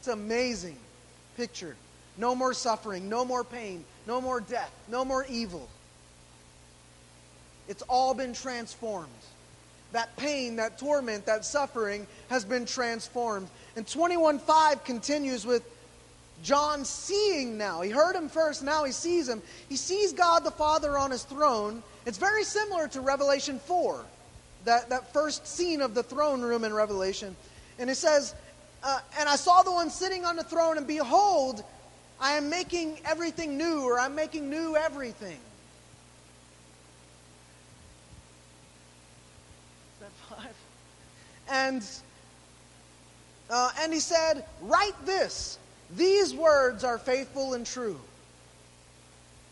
It's 0.00 0.08
an 0.08 0.12
amazing 0.12 0.76
picture. 1.38 1.76
No 2.18 2.34
more 2.34 2.52
suffering, 2.52 3.08
no 3.08 3.24
more 3.24 3.42
pain, 3.42 3.86
no 4.06 4.20
more 4.20 4.42
death, 4.42 4.70
no 4.90 5.02
more 5.02 5.24
evil. 5.30 5.66
It's 7.68 7.82
all 7.82 8.14
been 8.14 8.32
transformed. 8.32 9.08
That 9.92 10.14
pain, 10.16 10.56
that 10.56 10.78
torment, 10.78 11.26
that 11.26 11.44
suffering 11.44 12.06
has 12.28 12.44
been 12.44 12.64
transformed. 12.64 13.48
And 13.76 13.86
21.5 13.86 14.84
continues 14.84 15.44
with 15.44 15.62
John 16.42 16.84
seeing 16.84 17.56
now. 17.56 17.82
He 17.82 17.90
heard 17.90 18.16
him 18.16 18.28
first, 18.28 18.62
now 18.62 18.84
he 18.84 18.92
sees 18.92 19.28
him. 19.28 19.42
He 19.68 19.76
sees 19.76 20.12
God 20.12 20.44
the 20.44 20.50
Father 20.50 20.98
on 20.98 21.10
his 21.10 21.22
throne. 21.22 21.82
It's 22.04 22.18
very 22.18 22.44
similar 22.44 22.88
to 22.88 23.00
Revelation 23.00 23.58
4 23.60 24.04
that, 24.64 24.88
that 24.90 25.12
first 25.12 25.46
scene 25.46 25.80
of 25.80 25.94
the 25.94 26.02
throne 26.02 26.40
room 26.40 26.64
in 26.64 26.72
Revelation. 26.72 27.36
And 27.78 27.88
it 27.90 27.96
says, 27.96 28.34
uh, 28.82 29.00
And 29.18 29.28
I 29.28 29.36
saw 29.36 29.62
the 29.62 29.72
one 29.72 29.90
sitting 29.90 30.24
on 30.24 30.36
the 30.36 30.44
throne, 30.44 30.78
and 30.78 30.86
behold, 30.86 31.62
I 32.20 32.32
am 32.32 32.48
making 32.48 32.98
everything 33.04 33.56
new, 33.56 33.82
or 33.82 33.98
I'm 33.98 34.14
making 34.14 34.50
new 34.50 34.76
everything. 34.76 35.38
Is 39.94 40.00
that 40.00 40.12
five? 40.28 40.54
And, 41.52 41.86
uh, 43.50 43.70
and 43.80 43.92
he 43.92 44.00
said, 44.00 44.44
Write 44.62 44.94
this. 45.04 45.58
These 45.96 46.34
words 46.34 46.82
are 46.82 46.96
faithful 46.96 47.52
and 47.52 47.66
true. 47.66 48.00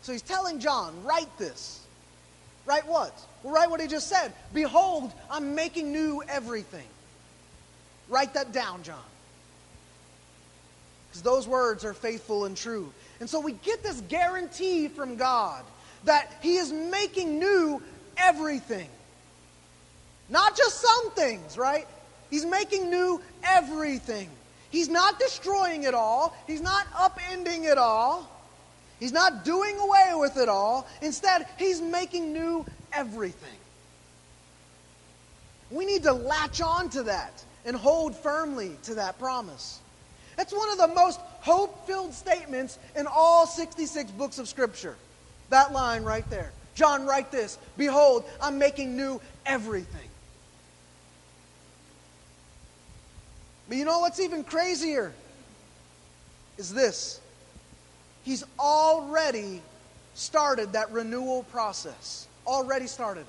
So 0.01 0.11
he's 0.11 0.23
telling 0.23 0.59
John, 0.59 1.03
Write 1.03 1.37
this. 1.37 1.85
Write 2.65 2.87
what? 2.87 3.13
Well, 3.43 3.53
write 3.53 3.69
what 3.69 3.81
he 3.81 3.87
just 3.87 4.07
said. 4.07 4.33
Behold, 4.53 5.13
I'm 5.29 5.53
making 5.53 5.91
new 5.91 6.23
everything. 6.27 6.87
Write 8.09 8.33
that 8.33 8.51
down, 8.51 8.83
John. 8.83 8.97
Because 11.09 11.21
those 11.21 11.47
words 11.47 11.85
are 11.85 11.93
faithful 11.93 12.45
and 12.45 12.57
true. 12.57 12.91
And 13.19 13.29
so 13.29 13.39
we 13.39 13.53
get 13.53 13.83
this 13.83 14.01
guarantee 14.09 14.87
from 14.87 15.17
God 15.17 15.63
that 16.05 16.31
He 16.41 16.55
is 16.55 16.71
making 16.71 17.37
new 17.37 17.81
everything. 18.17 18.89
Not 20.31 20.55
just 20.55 20.79
some 20.81 21.11
things, 21.11 21.57
right? 21.57 21.87
He's 22.31 22.45
making 22.45 22.89
new 22.89 23.21
everything. 23.43 24.29
He's 24.71 24.87
not 24.87 25.19
destroying 25.19 25.83
it 25.83 25.93
all, 25.93 26.35
He's 26.47 26.61
not 26.61 26.87
upending 26.93 27.69
it 27.69 27.77
all. 27.77 28.27
He's 28.99 29.11
not 29.11 29.43
doing 29.43 29.77
away 29.79 30.11
with 30.13 30.37
it 30.37 30.47
all. 30.47 30.87
Instead, 31.01 31.47
he's 31.57 31.81
making 31.81 32.33
new 32.33 32.63
everything. 32.93 33.57
We 35.71 35.85
need 35.85 36.03
to 36.03 36.13
latch 36.13 36.61
on 36.61 36.87
to 36.91 37.03
that 37.03 37.43
and 37.65 37.75
hold 37.75 38.15
firmly 38.15 38.77
to 38.83 38.95
that 38.95 39.17
promise. 39.17 39.79
That's 40.37 40.53
one 40.53 40.69
of 40.69 40.77
the 40.77 40.87
most 40.89 41.19
hope 41.39 41.87
filled 41.87 42.13
statements 42.13 42.77
in 42.95 43.07
all 43.07 43.47
66 43.47 44.11
books 44.11 44.37
of 44.37 44.47
Scripture. 44.47 44.95
That 45.49 45.73
line 45.73 46.03
right 46.03 46.29
there. 46.29 46.51
John, 46.75 47.07
write 47.07 47.31
this 47.31 47.57
Behold, 47.77 48.23
I'm 48.39 48.59
making 48.59 48.95
new 48.95 49.19
everything. 49.47 50.10
But 53.71 53.77
you 53.77 53.85
know 53.85 53.99
what's 53.99 54.19
even 54.19 54.43
crazier? 54.43 55.13
Is 56.57 56.73
this 56.73 57.21
He's 58.25 58.43
already 58.59 59.61
started 60.13 60.73
that 60.73 60.91
renewal 60.91 61.43
process. 61.43 62.27
Already 62.45 62.87
started 62.87 63.21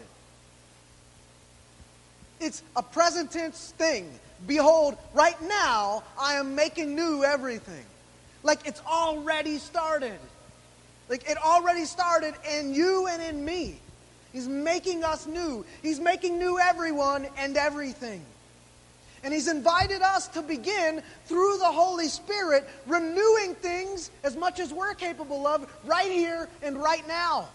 it. 2.40 2.44
It's 2.44 2.60
a 2.74 2.82
present 2.82 3.30
tense 3.30 3.72
thing. 3.78 4.10
Behold, 4.44 4.96
right 5.14 5.40
now 5.42 6.02
I 6.18 6.34
am 6.34 6.56
making 6.56 6.96
new 6.96 7.22
everything. 7.22 7.84
Like 8.42 8.66
it's 8.66 8.82
already 8.84 9.58
started. 9.58 10.18
Like 11.08 11.30
it 11.30 11.38
already 11.38 11.84
started 11.84 12.34
in 12.52 12.74
you 12.74 13.06
and 13.06 13.22
in 13.22 13.44
me. 13.44 13.76
He's 14.32 14.48
making 14.48 15.04
us 15.04 15.24
new. 15.24 15.64
He's 15.82 16.00
making 16.00 16.40
new 16.40 16.58
everyone 16.58 17.28
and 17.38 17.56
everything. 17.56 18.24
And 19.24 19.32
He's 19.32 19.48
invited 19.48 20.02
us 20.02 20.26
to 20.28 20.42
begin 20.42 21.02
through 21.26 21.58
the 21.58 21.64
Holy 21.64 22.08
Spirit 22.08 22.68
renewing 22.86 23.54
things 23.54 24.10
as 24.24 24.36
much 24.36 24.58
as 24.58 24.72
we're 24.72 24.94
capable 24.94 25.46
of 25.46 25.70
right 25.84 26.10
here 26.10 26.48
and 26.62 26.76
right 26.76 27.06
now. 27.06 27.48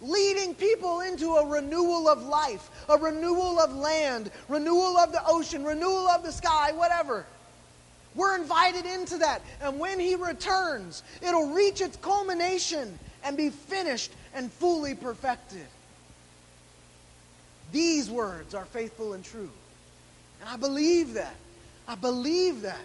leading 0.00 0.54
people 0.54 1.00
into 1.00 1.34
a 1.34 1.46
renewal 1.46 2.08
of 2.08 2.22
life, 2.22 2.70
a 2.88 2.96
renewal 2.96 3.58
of 3.60 3.74
land, 3.74 4.30
renewal 4.48 4.96
of 4.96 5.12
the 5.12 5.20
ocean, 5.26 5.64
renewal 5.64 6.08
of 6.08 6.22
the 6.22 6.32
sky, 6.32 6.72
whatever. 6.72 7.26
We're 8.14 8.36
invited 8.36 8.86
into 8.86 9.18
that. 9.18 9.42
And 9.62 9.78
when 9.78 10.00
He 10.00 10.14
returns, 10.16 11.02
it'll 11.22 11.52
reach 11.52 11.80
its 11.80 11.96
culmination 11.98 12.98
and 13.22 13.36
be 13.36 13.50
finished 13.50 14.12
and 14.34 14.50
fully 14.50 14.94
perfected. 14.94 15.66
These 17.72 18.10
words 18.10 18.54
are 18.54 18.64
faithful 18.64 19.12
and 19.12 19.24
true. 19.24 19.50
And 20.40 20.48
I 20.48 20.56
believe 20.56 21.14
that. 21.14 21.34
I 21.86 21.94
believe 21.94 22.62
that. 22.62 22.78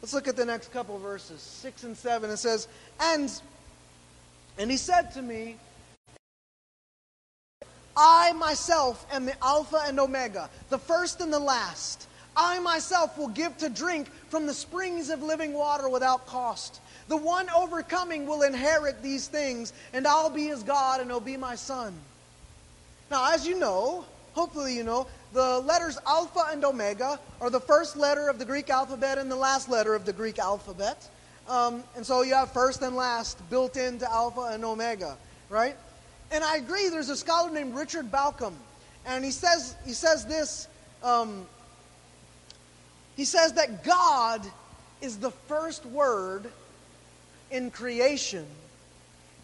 Let's 0.00 0.14
look 0.14 0.28
at 0.28 0.36
the 0.36 0.44
next 0.44 0.72
couple 0.72 0.98
verses, 0.98 1.40
6 1.40 1.84
and 1.84 1.96
7. 1.96 2.30
It 2.30 2.36
says, 2.36 2.68
And 3.00 3.30
and 4.58 4.70
he 4.70 4.76
said 4.76 5.12
to 5.12 5.22
me, 5.22 5.56
I 7.96 8.32
myself 8.32 9.06
am 9.12 9.24
the 9.24 9.34
Alpha 9.42 9.82
and 9.86 9.98
Omega, 9.98 10.50
the 10.68 10.78
first 10.78 11.20
and 11.20 11.32
the 11.32 11.38
last. 11.38 12.08
I 12.36 12.58
myself 12.60 13.16
will 13.18 13.28
give 13.28 13.56
to 13.58 13.68
drink 13.68 14.08
from 14.28 14.46
the 14.46 14.54
springs 14.54 15.10
of 15.10 15.22
living 15.22 15.52
water 15.52 15.88
without 15.88 16.26
cost. 16.26 16.80
The 17.08 17.16
one 17.16 17.48
overcoming 17.50 18.26
will 18.26 18.42
inherit 18.42 19.02
these 19.02 19.26
things, 19.26 19.72
and 19.92 20.06
I'll 20.06 20.30
be 20.30 20.46
his 20.46 20.62
God, 20.62 21.00
and 21.00 21.10
he'll 21.10 21.20
be 21.20 21.36
my 21.36 21.54
son. 21.54 21.94
Now, 23.10 23.32
as 23.32 23.46
you 23.46 23.58
know, 23.58 24.04
hopefully 24.32 24.76
you 24.76 24.84
know, 24.84 25.06
the 25.32 25.60
letters 25.60 25.98
Alpha 26.06 26.44
and 26.50 26.64
Omega 26.64 27.18
are 27.40 27.50
the 27.50 27.60
first 27.60 27.96
letter 27.96 28.28
of 28.28 28.38
the 28.38 28.44
Greek 28.44 28.70
alphabet 28.70 29.18
and 29.18 29.30
the 29.30 29.36
last 29.36 29.68
letter 29.68 29.94
of 29.94 30.04
the 30.04 30.12
Greek 30.12 30.38
alphabet. 30.38 31.08
Um, 31.48 31.82
and 31.96 32.04
so 32.04 32.22
you 32.22 32.34
have 32.34 32.52
first 32.52 32.82
and 32.82 32.94
last 32.94 33.38
built 33.50 33.76
into 33.76 34.10
Alpha 34.10 34.50
and 34.52 34.64
Omega, 34.64 35.16
right? 35.48 35.76
And 36.30 36.44
I 36.44 36.56
agree, 36.56 36.88
there's 36.88 37.08
a 37.08 37.16
scholar 37.16 37.50
named 37.50 37.74
Richard 37.74 38.10
Bauckham, 38.10 38.52
and 39.06 39.24
he 39.24 39.30
says, 39.30 39.74
he 39.86 39.92
says 39.92 40.26
this 40.26 40.68
um, 41.02 41.46
he 43.16 43.24
says 43.24 43.54
that 43.54 43.84
God 43.84 44.46
is 45.00 45.18
the 45.18 45.30
first 45.30 45.84
word 45.86 46.50
in 47.50 47.70
creation 47.70 48.46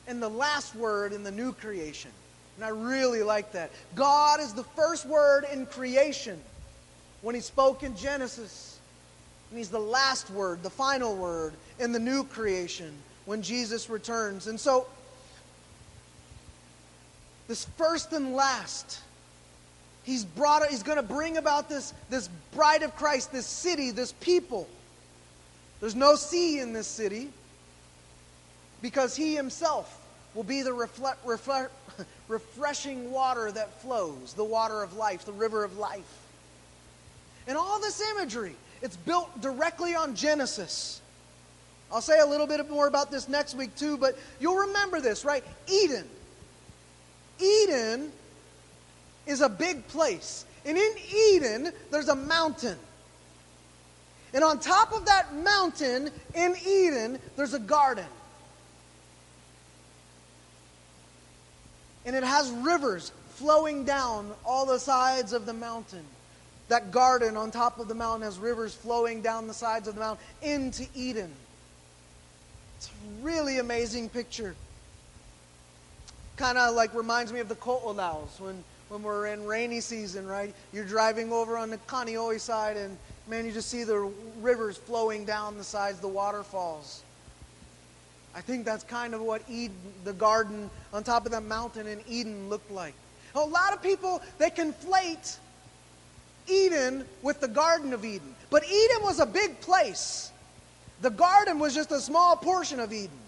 and 0.07 0.23
the 0.23 0.29
last 0.29 0.75
word 0.75 1.13
in 1.13 1.23
the 1.23 1.31
new 1.31 1.53
creation. 1.53 2.11
And 2.57 2.65
I 2.65 2.69
really 2.69 3.23
like 3.23 3.53
that. 3.53 3.71
God 3.95 4.41
is 4.41 4.53
the 4.53 4.63
first 4.63 5.07
word 5.07 5.45
in 5.53 5.67
creation 5.67 6.41
when 7.23 7.35
he 7.35 7.41
spoke 7.41 7.83
in 7.83 7.97
Genesis. 7.97 8.79
And 9.51 9.59
he's 9.59 9.71
the 9.71 9.79
last 9.79 10.31
word, 10.31 10.63
the 10.63 10.71
final 10.71 11.17
word 11.17 11.55
in 11.79 11.93
the 11.93 11.99
new 11.99 12.25
creation 12.25 12.93
when 13.25 13.43
Jesus 13.43 13.89
returns. 13.89 14.47
And 14.47 14.59
so, 14.59 14.87
this 17.49 17.65
first 17.77 18.13
and 18.13 18.35
last, 18.35 19.01
he's 20.05 20.25
brought 20.25 20.67
he's 20.69 20.83
going 20.83 20.97
to 20.97 21.03
bring 21.03 21.37
about 21.37 21.69
this, 21.69 21.93
this 22.09 22.29
bride 22.55 22.83
of 22.83 22.95
Christ, 22.97 23.33
this 23.33 23.47
city, 23.47 23.91
this 23.91 24.13
people. 24.13 24.69
There's 25.81 25.95
no 25.95 26.15
sea 26.15 26.61
in 26.61 26.73
this 26.73 26.87
city 26.87 27.29
because 28.81 29.15
he 29.17 29.35
himself 29.35 30.01
will 30.35 30.43
be 30.43 30.63
the 30.63 30.73
reflect, 30.73 31.25
refle- 31.25 31.69
refreshing 32.29 33.11
water 33.11 33.53
that 33.53 33.81
flows, 33.83 34.35
the 34.35 34.45
water 34.45 34.83
of 34.83 34.97
life, 34.97 35.25
the 35.25 35.33
river 35.33 35.65
of 35.65 35.77
life. 35.79 36.21
And 37.47 37.59
all 37.59 37.81
this 37.81 38.01
imagery, 38.13 38.57
it's 38.81 38.97
built 38.97 39.41
directly 39.41 39.95
on 39.95 40.15
Genesis. 40.15 41.01
I'll 41.93 42.01
say 42.01 42.19
a 42.19 42.27
little 42.27 42.47
bit 42.47 42.69
more 42.71 42.87
about 42.87 43.11
this 43.11 43.29
next 43.29 43.55
week 43.55 43.75
too, 43.77 43.97
but 43.97 44.19
you'll 44.41 44.57
remember 44.57 45.01
this, 45.01 45.25
right? 45.25 45.45
Eden. 45.69 46.09
Eden 47.39 48.11
is 49.27 49.41
a 49.41 49.49
big 49.49 49.87
place. 49.89 50.45
And 50.65 50.79
in 50.79 50.93
Eden, 51.15 51.73
there's 51.91 52.09
a 52.09 52.17
mountain. 52.17 52.79
And 54.33 54.43
on 54.43 54.59
top 54.59 54.93
of 54.93 55.07
that 55.07 55.35
mountain 55.35 56.11
in 56.35 56.57
Eden, 56.67 57.19
there's 57.37 57.55
a 57.55 57.59
garden. 57.59 58.07
And 62.07 62.15
it 62.15 62.25
has 62.25 62.51
rivers 62.51 63.13
flowing 63.31 63.85
down 63.85 64.31
all 64.45 64.67
the 64.67 64.79
sides 64.79 65.33
of 65.33 65.47
the 65.47 65.53
mountain. 65.53 66.05
That 66.69 66.91
garden 66.91 67.37
on 67.37 67.51
top 67.51 67.79
of 67.79 67.89
the 67.89 67.95
mountain 67.95 68.23
has 68.23 68.39
rivers 68.39 68.75
flowing 68.75 69.21
down 69.21 69.47
the 69.49 69.55
sides 69.55 69.89
of 69.89 69.95
the 69.95 70.01
mountain 70.01 70.25
into 70.43 70.87
Eden. 70.95 71.31
It's 72.79 72.89
a 72.89 73.25
really 73.25 73.59
amazing 73.59 74.09
picture. 74.09 74.55
Kind 76.37 76.59
of 76.59 76.75
like 76.75 76.95
reminds 76.95 77.33
me 77.33 77.41
of 77.41 77.49
the 77.49 77.55
Ko'olaus 77.55 78.41
when, 78.41 78.65
when 78.89 79.03
we're 79.03 79.27
in 79.27 79.45
rainy 79.47 79.81
season, 79.81 80.27
right? 80.27 80.55
You're 80.73 80.85
driving 80.85 81.33
over 81.33 81.57
on 81.57 81.71
the 81.71 81.79
Kaneohe 81.79 82.41
side, 82.41 82.77
and 82.77 82.97
man, 83.29 83.45
you 83.47 83.53
just 83.53 83.69
see 83.69 83.85
the 83.85 84.11
rivers 84.41 84.77
flowing 84.77 85.25
down 85.25 85.57
the 85.57 85.65
sides, 85.65 86.01
the 86.01 86.09
waterfalls. 86.09 87.03
I 88.35 88.41
think 88.41 88.65
that's 88.65 88.85
kind 88.85 89.15
of 89.15 89.21
what 89.21 89.43
Eden, 89.49 89.77
the 90.05 90.13
garden 90.13 90.71
on 90.93 91.05
top 91.05 91.25
of 91.25 91.33
that 91.33 91.45
mountain 91.45 91.87
in 91.87 92.01
Eden 92.09 92.49
looked 92.49 92.71
like. 92.71 92.95
A 93.35 93.41
lot 93.41 93.73
of 93.73 93.83
people, 93.83 94.23
they 94.39 94.51
conflate 94.51 95.39
Eden 96.47 97.05
with 97.23 97.41
the 97.41 97.49
Garden 97.49 97.93
of 97.93 98.05
Eden. 98.05 98.35
But 98.51 98.65
Eden 98.65 99.03
was 99.03 99.21
a 99.21 99.27
big 99.27 99.61
place. 99.61 100.31
The 101.01 101.11
garden 101.11 101.59
was 101.59 101.75
just 101.75 101.91
a 101.91 102.01
small 102.01 102.37
portion 102.37 102.81
of 102.81 102.93
Eden, 102.93 103.19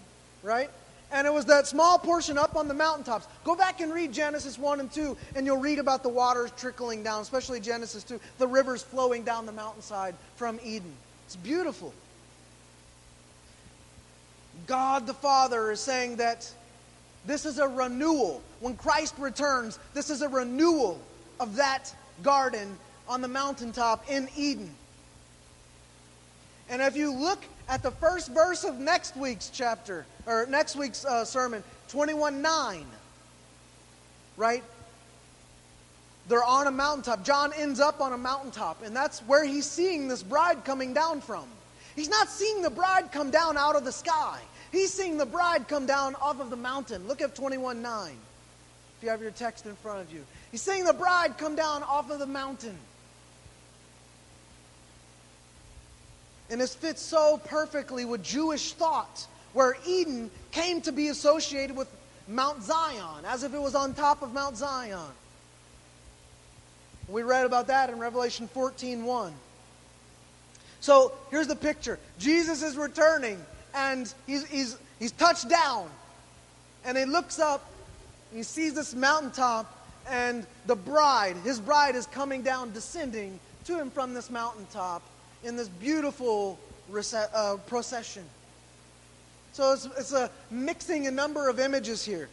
right? 0.43 0.69
And 1.11 1.25
it 1.25 1.33
was 1.33 1.45
that 1.45 1.67
small 1.67 1.97
portion 1.97 2.37
up 2.37 2.55
on 2.55 2.67
the 2.67 2.73
mountaintops. 2.73 3.27
Go 3.43 3.55
back 3.55 3.79
and 3.79 3.93
read 3.93 4.11
Genesis 4.11 4.57
1 4.57 4.79
and 4.81 4.91
2, 4.91 5.15
and 5.35 5.45
you'll 5.45 5.57
read 5.57 5.79
about 5.79 6.03
the 6.03 6.09
waters 6.09 6.51
trickling 6.57 7.03
down, 7.03 7.21
especially 7.21 7.59
Genesis 7.59 8.03
2, 8.03 8.19
the 8.39 8.47
rivers 8.47 8.83
flowing 8.83 9.23
down 9.23 9.45
the 9.45 9.51
mountainside 9.51 10.15
from 10.35 10.59
Eden. 10.63 10.93
It's 11.25 11.37
beautiful. 11.37 11.93
God 14.65 15.05
the 15.05 15.13
Father 15.13 15.71
is 15.71 15.79
saying 15.79 16.17
that 16.17 16.51
this 17.25 17.45
is 17.45 17.59
a 17.59 17.67
renewal. 17.67 18.41
When 18.59 18.75
Christ 18.75 19.15
returns, 19.17 19.79
this 19.93 20.09
is 20.09 20.21
a 20.21 20.29
renewal 20.29 20.99
of 21.39 21.57
that 21.57 21.93
garden 22.23 22.77
on 23.07 23.21
the 23.21 23.27
mountaintop 23.27 24.09
in 24.09 24.27
Eden. 24.35 24.73
And 26.69 26.81
if 26.81 26.97
you 26.97 27.13
look 27.13 27.39
at 27.69 27.83
the 27.83 27.91
first 27.91 28.31
verse 28.31 28.63
of 28.63 28.79
next 28.79 29.15
week's 29.15 29.49
chapter, 29.49 30.05
or 30.25 30.45
next 30.49 30.75
week's 30.75 31.05
uh, 31.05 31.23
sermon, 31.23 31.63
21 31.89 32.41
9, 32.41 32.85
right? 34.35 34.63
They're 36.27 36.43
on 36.43 36.67
a 36.67 36.71
mountaintop. 36.71 37.23
John 37.23 37.53
ends 37.53 37.79
up 37.79 38.01
on 38.01 38.11
a 38.11 38.17
mountaintop, 38.17 38.83
and 38.83 38.95
that's 38.95 39.19
where 39.21 39.45
he's 39.45 39.65
seeing 39.65 40.07
this 40.07 40.23
bride 40.23 40.65
coming 40.65 40.93
down 40.93 41.21
from. 41.21 41.45
He's 41.97 42.09
not 42.09 42.29
seeing 42.29 42.61
the 42.61 42.69
bride 42.69 43.11
come 43.11 43.31
down 43.31 43.57
out 43.57 43.75
of 43.75 43.83
the 43.83 43.91
sky. 43.91 44.39
He's 44.71 44.93
seeing 44.93 45.17
the 45.17 45.25
bride 45.25 45.67
come 45.67 45.87
down 45.87 46.13
off 46.15 46.39
of 46.39 46.51
the 46.51 46.55
mountain. 46.55 47.07
Look 47.07 47.21
at 47.21 47.33
21 47.33 47.81
9. 47.81 48.11
If 48.11 49.03
you 49.03 49.09
have 49.09 49.19
your 49.19 49.31
text 49.31 49.65
in 49.65 49.75
front 49.77 50.01
of 50.01 50.13
you, 50.13 50.23
he's 50.51 50.61
seeing 50.61 50.85
the 50.85 50.93
bride 50.93 51.39
come 51.39 51.55
down 51.55 51.81
off 51.81 52.11
of 52.11 52.19
the 52.19 52.27
mountain. 52.27 52.77
And 56.51 56.61
this 56.61 56.75
fits 56.75 57.01
so 57.01 57.41
perfectly 57.45 58.05
with 58.05 58.23
Jewish 58.23 58.73
thought, 58.73 59.25
where 59.53 59.75
Eden 59.87 60.29
came 60.51 60.81
to 60.81 60.91
be 60.91 61.07
associated 61.07 61.75
with 61.75 61.89
Mount 62.27 62.61
Zion, 62.61 63.25
as 63.25 63.41
if 63.41 63.55
it 63.55 63.61
was 63.61 63.73
on 63.73 63.95
top 63.95 64.21
of 64.21 64.33
Mount 64.33 64.55
Zion. 64.55 64.99
We 67.07 67.23
read 67.23 67.47
about 67.47 67.67
that 67.67 67.89
in 67.89 67.97
Revelation 67.97 68.47
14 68.49 69.03
1. 69.03 69.33
So 70.79 71.13
here's 71.31 71.47
the 71.47 71.55
picture 71.55 71.99
Jesus 72.19 72.63
is 72.63 72.77
returning, 72.77 73.43
and 73.73 74.11
he's, 74.25 74.45
he's, 74.47 74.77
he's 74.99 75.11
touched 75.11 75.49
down. 75.49 75.89
And 76.85 76.97
he 76.97 77.05
looks 77.05 77.39
up, 77.39 77.69
he 78.33 78.43
sees 78.43 78.73
this 78.73 78.95
mountaintop, 78.95 79.73
and 80.09 80.45
the 80.65 80.75
bride, 80.75 81.35
his 81.43 81.59
bride, 81.59 81.95
is 81.95 82.05
coming 82.07 82.41
down, 82.43 82.71
descending 82.71 83.39
to 83.65 83.77
him 83.77 83.89
from 83.89 84.13
this 84.13 84.29
mountaintop 84.29 85.01
in 85.43 85.55
this 85.55 85.67
beautiful 85.67 86.57
uh, 86.93 87.57
procession. 87.67 88.23
So 89.51 89.73
it's, 89.73 89.85
it's 89.97 90.13
a 90.13 90.29
mixing 90.49 91.07
a 91.07 91.11
number 91.11 91.49
of 91.49 91.59
images 91.59 92.05
here. 92.05 92.29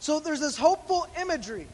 So 0.00 0.18
there's 0.18 0.40
this 0.40 0.56
hopeful 0.56 1.06
imagery. 1.20 1.66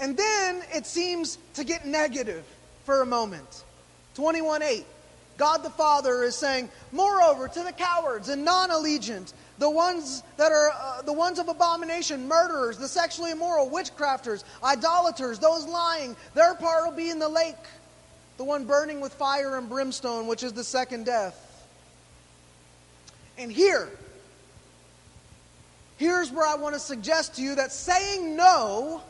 And 0.00 0.16
then 0.16 0.62
it 0.74 0.86
seems 0.86 1.38
to 1.54 1.64
get 1.64 1.86
negative 1.86 2.44
for 2.88 3.02
a 3.02 3.06
moment. 3.06 3.64
21 4.14 4.62
8. 4.62 4.86
God 5.36 5.62
the 5.62 5.68
Father 5.68 6.22
is 6.22 6.34
saying, 6.34 6.70
Moreover, 6.90 7.46
to 7.46 7.62
the 7.62 7.70
cowards 7.70 8.30
and 8.30 8.46
non 8.46 8.70
allegiant, 8.70 9.34
the 9.58 9.68
ones 9.68 10.22
that 10.38 10.52
are 10.52 10.70
uh, 10.70 11.02
the 11.02 11.12
ones 11.12 11.38
of 11.38 11.48
abomination, 11.48 12.26
murderers, 12.26 12.78
the 12.78 12.88
sexually 12.88 13.32
immoral, 13.32 13.68
witchcrafters, 13.68 14.42
idolaters, 14.64 15.38
those 15.38 15.66
lying, 15.66 16.16
their 16.32 16.54
part 16.54 16.86
will 16.86 16.96
be 16.96 17.10
in 17.10 17.18
the 17.18 17.28
lake 17.28 17.56
the 18.38 18.44
one 18.44 18.64
burning 18.64 19.02
with 19.02 19.12
fire 19.12 19.58
and 19.58 19.68
brimstone, 19.68 20.26
which 20.26 20.42
is 20.42 20.54
the 20.54 20.64
second 20.64 21.04
death. 21.04 21.68
And 23.36 23.52
here, 23.52 23.90
here's 25.98 26.30
where 26.30 26.46
I 26.46 26.54
want 26.54 26.74
to 26.74 26.80
suggest 26.80 27.36
to 27.36 27.42
you 27.42 27.56
that 27.56 27.70
saying 27.70 28.34
no 28.34 29.02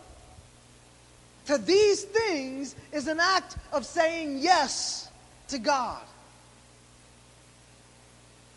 to 1.48 1.56
these 1.56 2.02
things 2.04 2.76
is 2.92 3.08
an 3.08 3.18
act 3.18 3.56
of 3.72 3.86
saying 3.86 4.36
yes 4.38 5.08
to 5.48 5.58
God. 5.58 6.02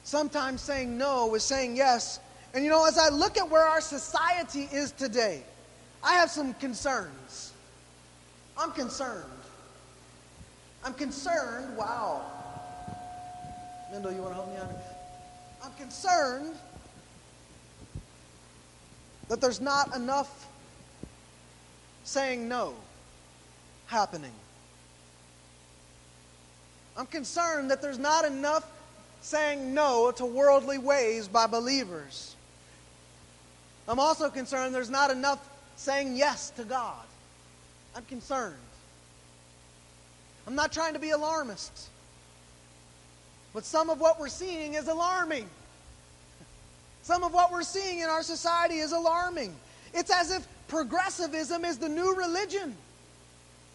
Sometimes 0.03 0.59
saying 0.59 0.97
no 0.97 1.33
is 1.33 1.41
saying 1.41 1.77
yes. 1.77 2.19
And 2.53 2.65
you 2.65 2.69
know, 2.69 2.85
as 2.85 2.97
I 2.97 3.07
look 3.07 3.37
at 3.37 3.49
where 3.49 3.63
our 3.63 3.79
society 3.79 4.67
is 4.73 4.91
today, 4.91 5.41
I 6.03 6.15
have 6.15 6.29
some 6.29 6.53
concerns. 6.55 7.53
I'm 8.57 8.73
concerned. 8.73 9.23
I'm 10.83 10.93
concerned. 10.93 11.77
Wow. 11.77 12.25
Mendel, 13.89 14.11
you 14.11 14.21
want 14.21 14.31
to 14.31 14.35
help 14.35 14.49
me 14.49 14.57
out? 14.57 14.69
I'm 15.63 15.71
concerned 15.79 16.55
that 19.29 19.39
there's 19.39 19.61
not 19.61 19.95
enough 19.95 20.50
saying 22.03 22.47
no 22.47 22.73
happening. 23.87 24.31
I'm 26.97 27.05
concerned 27.05 27.71
that 27.71 27.81
there's 27.81 27.99
not 27.99 28.25
enough 28.25 28.65
saying 29.21 29.73
no 29.73 30.11
to 30.17 30.25
worldly 30.25 30.77
ways 30.77 31.27
by 31.27 31.47
believers. 31.47 32.35
I'm 33.87 33.99
also 33.99 34.29
concerned 34.29 34.73
there's 34.73 34.89
not 34.89 35.11
enough 35.11 35.47
saying 35.75 36.15
yes 36.15 36.49
to 36.51 36.63
God. 36.63 37.05
I'm 37.95 38.05
concerned. 38.05 38.55
I'm 40.47 40.55
not 40.55 40.71
trying 40.71 40.93
to 40.93 40.99
be 40.99 41.11
alarmist, 41.11 41.89
but 43.53 43.63
some 43.63 43.89
of 43.89 43.99
what 43.99 44.19
we're 44.19 44.27
seeing 44.27 44.73
is 44.73 44.87
alarming. 44.87 45.47
Some 47.03 47.23
of 47.23 47.33
what 47.33 47.51
we're 47.51 47.63
seeing 47.63 47.99
in 47.99 48.09
our 48.09 48.23
society 48.23 48.75
is 48.75 48.91
alarming. 48.91 49.55
It's 49.93 50.11
as 50.11 50.31
if 50.31 50.47
progressivism 50.71 51.65
is 51.65 51.77
the 51.77 51.89
new 51.89 52.15
religion 52.15 52.73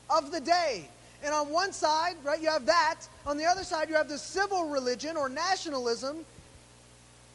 of 0.09 0.33
the 0.33 0.41
day. 0.41 0.89
And 1.23 1.35
on 1.35 1.51
one 1.51 1.71
side, 1.71 2.17
right, 2.25 2.41
you 2.41 2.49
have 2.49 2.65
that. 2.65 3.01
On 3.27 3.37
the 3.37 3.45
other 3.45 3.65
side, 3.65 3.91
you 3.91 3.95
have 3.97 4.09
the 4.09 4.17
civil 4.17 4.71
religion 4.71 5.15
or 5.15 5.29
nationalism 5.29 6.25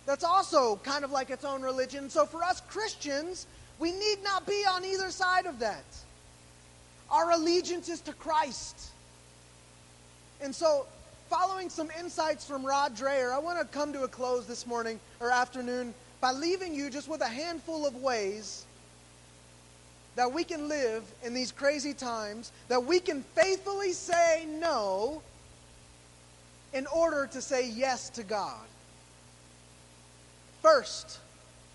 that's 0.08 0.24
also 0.24 0.78
kind 0.78 1.06
of 1.06 1.12
like 1.12 1.30
its 1.30 1.46
own 1.46 1.62
religion. 1.62 2.10
So 2.10 2.26
for 2.26 2.44
us 2.44 2.60
Christians, 2.70 3.46
we 3.78 3.92
need 3.92 4.24
not 4.24 4.48
be 4.48 4.66
on 4.68 4.84
either 4.84 5.12
side 5.12 5.46
of 5.46 5.60
that. 5.60 5.86
Our 7.12 7.30
allegiance 7.30 7.88
is 7.88 8.02
to 8.02 8.14
Christ. 8.14 8.90
And 10.42 10.56
so, 10.56 10.88
following 11.30 11.70
some 11.70 11.90
insights 12.00 12.48
from 12.48 12.66
Rod 12.66 12.96
Dreher, 12.96 13.32
I 13.32 13.38
want 13.38 13.60
to 13.60 13.66
come 13.66 13.94
to 13.94 14.04
a 14.04 14.08
close 14.08 14.48
this 14.48 14.66
morning 14.66 15.00
or 15.20 15.30
afternoon 15.30 15.94
by 16.20 16.32
leaving 16.32 16.74
you 16.74 16.90
just 16.90 17.08
with 17.08 17.22
a 17.22 17.28
handful 17.28 17.86
of 17.86 17.96
ways 17.98 18.66
that 20.16 20.34
we 20.34 20.44
can 20.44 20.68
live 20.68 21.04
in 21.24 21.34
these 21.34 21.52
crazy 21.52 21.94
times, 21.94 22.52
that 22.68 22.84
we 22.84 23.00
can 23.00 23.24
faithfully 23.36 23.94
say 23.94 24.46
no 24.60 25.22
in 26.74 26.86
order 26.88 27.28
to 27.28 27.42
say 27.42 27.70
yes 27.70 28.10
to 28.10 28.24
God. 28.24 28.66
First, 30.62 31.20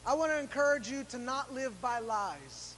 I 0.07 0.14
want 0.14 0.33
to 0.33 0.38
encourage 0.38 0.88
you 0.88 1.05
to 1.11 1.18
not 1.18 1.53
live 1.53 1.81
by 1.81 1.99
lies. 1.99 2.75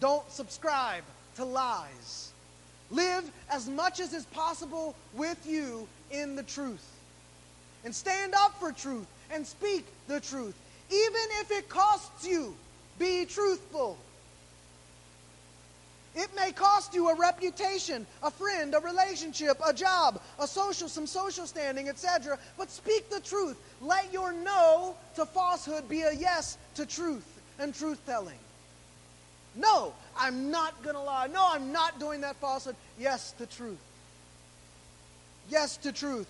Don't 0.00 0.28
subscribe 0.30 1.04
to 1.36 1.44
lies. 1.44 2.32
Live 2.90 3.30
as 3.50 3.68
much 3.68 4.00
as 4.00 4.12
is 4.12 4.26
possible 4.26 4.94
with 5.14 5.46
you 5.46 5.86
in 6.10 6.36
the 6.36 6.42
truth. 6.42 6.86
And 7.84 7.94
stand 7.94 8.34
up 8.34 8.58
for 8.58 8.72
truth 8.72 9.06
and 9.30 9.46
speak 9.46 9.86
the 10.08 10.20
truth, 10.20 10.54
even 10.90 11.22
if 11.40 11.50
it 11.50 11.68
costs 11.68 12.26
you 12.26 12.54
be 12.98 13.24
truthful. 13.24 13.98
It 16.14 16.34
may 16.34 16.50
cost 16.50 16.94
you 16.94 17.10
a 17.10 17.14
reputation, 17.14 18.06
a 18.22 18.30
friend, 18.30 18.74
a 18.74 18.80
relationship, 18.80 19.56
a 19.64 19.72
job, 19.72 20.20
a 20.40 20.48
social, 20.48 20.88
some 20.88 21.06
social 21.06 21.46
standing, 21.46 21.88
etc. 21.88 22.38
But 22.56 22.70
speak 22.70 23.08
the 23.08 23.20
truth. 23.20 23.56
Let 23.80 24.12
your 24.12 24.32
no 24.32 24.96
to 25.14 25.26
falsehood 25.26 25.88
be 25.88 26.02
a 26.02 26.12
yes 26.12 26.58
to 26.74 26.86
truth 26.86 27.24
and 27.60 27.72
truth 27.74 28.04
telling. 28.04 28.38
No, 29.54 29.92
I'm 30.18 30.50
not 30.50 30.82
going 30.82 30.96
to 30.96 31.02
lie. 31.02 31.28
No, 31.28 31.46
I'm 31.48 31.72
not 31.72 32.00
doing 32.00 32.22
that 32.22 32.36
falsehood. 32.36 32.76
Yes 32.98 33.32
to 33.38 33.46
truth. 33.46 33.78
Yes 35.48 35.76
to 35.78 35.92
truth. 35.92 36.26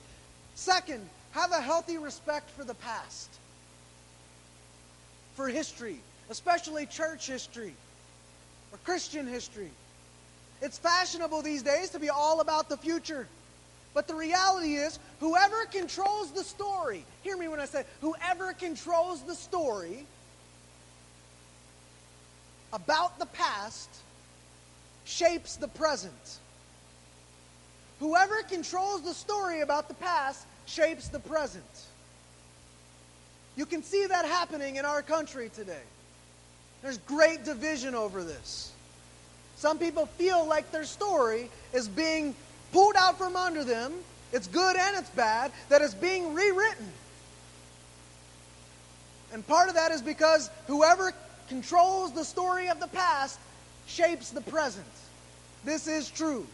Second, 0.54 1.08
have 1.30 1.52
a 1.52 1.60
healthy 1.60 1.98
respect 1.98 2.50
for 2.50 2.64
the 2.64 2.74
past, 2.74 3.28
for 5.34 5.48
history, 5.48 6.00
especially 6.30 6.86
church 6.86 7.26
history 7.26 7.74
or 8.72 8.78
Christian 8.84 9.26
history. 9.26 9.70
It's 10.60 10.78
fashionable 10.78 11.42
these 11.42 11.62
days 11.62 11.90
to 11.90 12.00
be 12.00 12.10
all 12.10 12.40
about 12.40 12.68
the 12.68 12.76
future. 12.76 13.26
But 13.94 14.06
the 14.06 14.14
reality 14.14 14.74
is, 14.74 14.98
whoever 15.20 15.64
controls 15.66 16.32
the 16.32 16.44
story, 16.44 17.04
hear 17.22 17.36
me 17.36 17.48
when 17.48 17.60
I 17.60 17.64
say, 17.64 17.84
whoever 18.00 18.52
controls 18.52 19.22
the 19.22 19.34
story 19.34 20.04
about 22.72 23.18
the 23.18 23.26
past 23.26 23.88
shapes 25.04 25.56
the 25.56 25.68
present. 25.68 26.38
Whoever 28.00 28.42
controls 28.42 29.02
the 29.02 29.14
story 29.14 29.60
about 29.60 29.88
the 29.88 29.94
past 29.94 30.46
shapes 30.66 31.08
the 31.08 31.18
present. 31.18 31.64
You 33.56 33.66
can 33.66 33.82
see 33.82 34.06
that 34.06 34.24
happening 34.24 34.76
in 34.76 34.84
our 34.84 35.02
country 35.02 35.50
today. 35.52 35.82
There's 36.82 36.98
great 36.98 37.44
division 37.44 37.94
over 37.94 38.22
this. 38.22 38.72
Some 39.56 39.78
people 39.78 40.06
feel 40.06 40.46
like 40.46 40.70
their 40.70 40.84
story 40.84 41.50
is 41.72 41.88
being 41.88 42.34
pulled 42.72 42.94
out 42.96 43.18
from 43.18 43.34
under 43.36 43.64
them. 43.64 43.92
It's 44.32 44.46
good 44.46 44.76
and 44.76 44.96
it's 44.96 45.10
bad, 45.10 45.52
that 45.68 45.82
it's 45.82 45.94
being 45.94 46.34
rewritten. 46.34 46.86
And 49.32 49.46
part 49.46 49.68
of 49.68 49.74
that 49.74 49.90
is 49.90 50.02
because 50.02 50.50
whoever 50.66 51.12
controls 51.48 52.12
the 52.12 52.24
story 52.24 52.68
of 52.68 52.78
the 52.78 52.86
past 52.88 53.38
shapes 53.86 54.30
the 54.30 54.40
present. 54.42 54.86
This 55.64 55.86
is 55.88 56.08
true. 56.10 56.46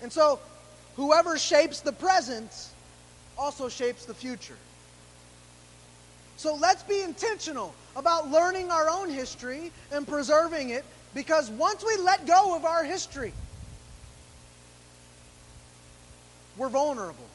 And 0.00 0.12
so, 0.12 0.40
whoever 0.96 1.38
shapes 1.38 1.80
the 1.80 1.92
present 1.92 2.50
also 3.36 3.68
shapes 3.68 4.04
the 4.04 4.14
future. 4.14 4.56
So 6.42 6.56
let's 6.56 6.82
be 6.82 7.00
intentional 7.00 7.72
about 7.94 8.28
learning 8.32 8.72
our 8.72 8.90
own 8.90 9.08
history 9.08 9.70
and 9.92 10.08
preserving 10.08 10.70
it 10.70 10.84
because 11.14 11.48
once 11.52 11.84
we 11.84 11.96
let 12.02 12.26
go 12.26 12.56
of 12.56 12.64
our 12.64 12.82
history, 12.82 13.32
we're 16.56 16.68
vulnerable. 16.68 17.28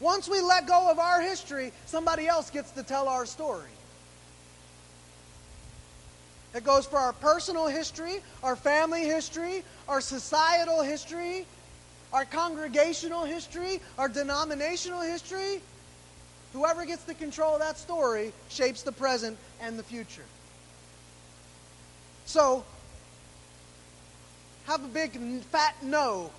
Once 0.00 0.28
we 0.28 0.38
let 0.42 0.66
go 0.66 0.90
of 0.90 0.98
our 0.98 1.22
history, 1.22 1.72
somebody 1.86 2.28
else 2.28 2.50
gets 2.50 2.72
to 2.72 2.82
tell 2.82 3.08
our 3.08 3.24
story. 3.24 3.70
It 6.54 6.62
goes 6.62 6.84
for 6.84 6.98
our 6.98 7.14
personal 7.14 7.68
history, 7.68 8.20
our 8.42 8.54
family 8.54 9.06
history, 9.06 9.64
our 9.88 10.02
societal 10.02 10.82
history, 10.82 11.46
our 12.12 12.26
congregational 12.26 13.24
history, 13.24 13.80
our 13.96 14.10
denominational 14.10 15.00
history. 15.00 15.62
Whoever 16.52 16.84
gets 16.84 17.04
the 17.04 17.14
control 17.14 17.54
of 17.54 17.60
that 17.60 17.78
story 17.78 18.32
shapes 18.48 18.82
the 18.82 18.92
present 18.92 19.38
and 19.60 19.78
the 19.78 19.82
future. 19.82 20.24
So, 22.26 22.64
have 24.66 24.84
a 24.84 24.88
big 24.88 25.12
fat 25.44 25.74
no 25.82 26.30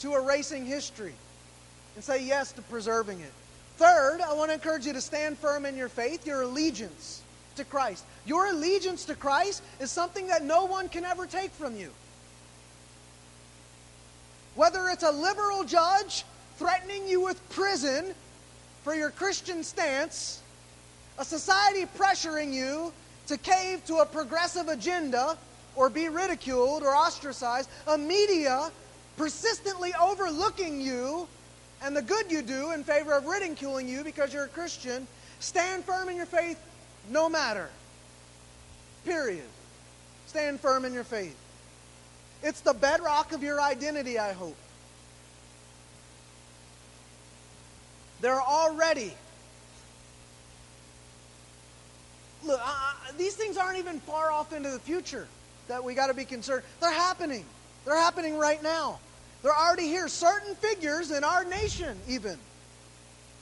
to 0.00 0.14
erasing 0.14 0.66
history 0.66 1.14
and 1.94 2.04
say 2.04 2.24
yes 2.24 2.52
to 2.52 2.62
preserving 2.62 3.20
it. 3.20 3.32
Third, 3.76 4.20
I 4.20 4.34
want 4.34 4.50
to 4.50 4.54
encourage 4.54 4.86
you 4.86 4.92
to 4.92 5.00
stand 5.00 5.38
firm 5.38 5.64
in 5.64 5.76
your 5.76 5.88
faith, 5.88 6.26
your 6.26 6.42
allegiance 6.42 7.22
to 7.56 7.64
Christ. 7.64 8.04
Your 8.26 8.46
allegiance 8.46 9.06
to 9.06 9.14
Christ 9.14 9.62
is 9.80 9.90
something 9.90 10.28
that 10.28 10.44
no 10.44 10.64
one 10.66 10.88
can 10.88 11.04
ever 11.04 11.26
take 11.26 11.50
from 11.50 11.76
you. 11.76 11.90
Whether 14.54 14.88
it's 14.88 15.02
a 15.02 15.10
liberal 15.10 15.64
judge 15.64 16.24
threatening 16.56 17.08
you 17.08 17.22
with 17.22 17.48
prison 17.50 18.14
for 18.82 18.94
your 18.94 19.10
Christian 19.10 19.62
stance, 19.62 20.42
a 21.18 21.24
society 21.24 21.86
pressuring 21.98 22.52
you 22.52 22.92
to 23.26 23.36
cave 23.36 23.84
to 23.86 23.96
a 23.98 24.06
progressive 24.06 24.68
agenda 24.68 25.36
or 25.76 25.90
be 25.90 26.08
ridiculed 26.08 26.82
or 26.82 26.94
ostracized, 26.94 27.68
a 27.86 27.96
media 27.96 28.70
persistently 29.16 29.92
overlooking 30.00 30.80
you 30.80 31.28
and 31.82 31.96
the 31.96 32.02
good 32.02 32.30
you 32.30 32.42
do 32.42 32.72
in 32.72 32.84
favor 32.84 33.12
of 33.12 33.26
ridiculing 33.26 33.88
you 33.88 34.02
because 34.02 34.32
you're 34.32 34.44
a 34.44 34.48
Christian, 34.48 35.06
stand 35.38 35.84
firm 35.84 36.08
in 36.08 36.16
your 36.16 36.26
faith 36.26 36.58
no 37.10 37.28
matter. 37.28 37.68
Period. 39.04 39.44
Stand 40.26 40.60
firm 40.60 40.84
in 40.84 40.92
your 40.92 41.04
faith. 41.04 41.36
It's 42.42 42.60
the 42.60 42.74
bedrock 42.74 43.32
of 43.32 43.42
your 43.42 43.60
identity, 43.60 44.18
I 44.18 44.32
hope. 44.32 44.56
There 48.20 48.34
are 48.34 48.42
already 48.42 49.12
look, 52.44 52.60
uh, 52.62 52.92
these 53.16 53.34
things 53.34 53.56
aren't 53.56 53.78
even 53.78 54.00
far 54.00 54.30
off 54.30 54.52
into 54.52 54.70
the 54.70 54.78
future 54.78 55.26
that 55.68 55.82
we 55.82 55.94
got 55.94 56.08
to 56.08 56.14
be 56.14 56.24
concerned. 56.24 56.64
They're 56.80 56.92
happening. 56.92 57.44
They're 57.84 57.96
happening 57.96 58.36
right 58.36 58.62
now. 58.62 58.98
They're 59.42 59.56
already 59.56 59.86
here. 59.86 60.08
Certain 60.08 60.54
figures 60.56 61.10
in 61.10 61.24
our 61.24 61.44
nation, 61.44 61.96
even, 62.08 62.38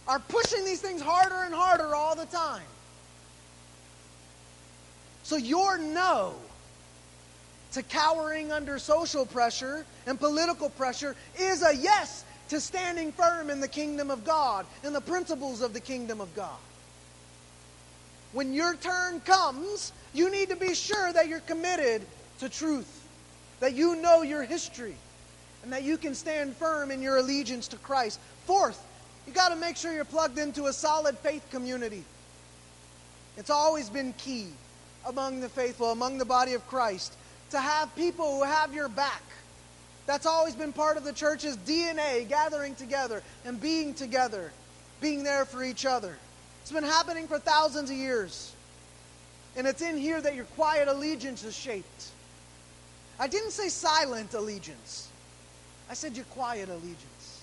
are 0.06 0.20
pushing 0.20 0.64
these 0.64 0.80
things 0.80 1.00
harder 1.00 1.42
and 1.42 1.54
harder 1.54 1.94
all 1.94 2.14
the 2.14 2.26
time. 2.26 2.62
So 5.22 5.36
your 5.36 5.78
no 5.78 6.34
to 7.72 7.82
cowering 7.82 8.50
under 8.50 8.78
social 8.78 9.26
pressure 9.26 9.84
and 10.06 10.18
political 10.18 10.70
pressure 10.70 11.14
is 11.38 11.62
a 11.62 11.76
yes 11.76 12.24
to 12.48 12.60
standing 12.60 13.12
firm 13.12 13.50
in 13.50 13.60
the 13.60 13.68
kingdom 13.68 14.10
of 14.10 14.24
God 14.24 14.66
and 14.84 14.94
the 14.94 15.00
principles 15.00 15.62
of 15.62 15.72
the 15.72 15.80
kingdom 15.80 16.20
of 16.20 16.34
God. 16.34 16.58
When 18.32 18.52
your 18.52 18.74
turn 18.76 19.20
comes, 19.20 19.92
you 20.12 20.30
need 20.30 20.50
to 20.50 20.56
be 20.56 20.74
sure 20.74 21.12
that 21.12 21.28
you're 21.28 21.40
committed 21.40 22.02
to 22.40 22.48
truth, 22.48 23.06
that 23.60 23.74
you 23.74 23.96
know 23.96 24.22
your 24.22 24.42
history, 24.42 24.94
and 25.62 25.72
that 25.72 25.82
you 25.82 25.96
can 25.96 26.14
stand 26.14 26.56
firm 26.56 26.90
in 26.90 27.02
your 27.02 27.16
allegiance 27.16 27.68
to 27.68 27.76
Christ. 27.76 28.20
Fourth, 28.44 28.82
you 29.26 29.32
got 29.32 29.50
to 29.50 29.56
make 29.56 29.76
sure 29.76 29.92
you're 29.92 30.04
plugged 30.04 30.38
into 30.38 30.66
a 30.66 30.72
solid 30.72 31.18
faith 31.18 31.46
community. 31.50 32.04
It's 33.36 33.50
always 33.50 33.88
been 33.90 34.12
key 34.14 34.48
among 35.06 35.40
the 35.40 35.48
faithful, 35.48 35.92
among 35.92 36.18
the 36.18 36.24
body 36.24 36.54
of 36.54 36.66
Christ, 36.66 37.14
to 37.50 37.60
have 37.60 37.94
people 37.94 38.36
who 38.38 38.44
have 38.44 38.74
your 38.74 38.88
back. 38.88 39.22
That's 40.08 40.24
always 40.24 40.54
been 40.54 40.72
part 40.72 40.96
of 40.96 41.04
the 41.04 41.12
church's 41.12 41.58
DNA, 41.58 42.26
gathering 42.26 42.74
together 42.74 43.22
and 43.44 43.60
being 43.60 43.92
together, 43.92 44.50
being 45.02 45.22
there 45.22 45.44
for 45.44 45.62
each 45.62 45.84
other. 45.84 46.16
It's 46.62 46.72
been 46.72 46.82
happening 46.82 47.28
for 47.28 47.38
thousands 47.38 47.90
of 47.90 47.96
years. 47.96 48.54
And 49.54 49.66
it's 49.66 49.82
in 49.82 49.98
here 49.98 50.18
that 50.18 50.34
your 50.34 50.46
quiet 50.46 50.88
allegiance 50.88 51.44
is 51.44 51.54
shaped. 51.54 52.06
I 53.20 53.28
didn't 53.28 53.50
say 53.50 53.68
silent 53.68 54.32
allegiance, 54.32 55.10
I 55.90 55.94
said 55.94 56.16
your 56.16 56.24
quiet 56.26 56.70
allegiance. 56.70 57.42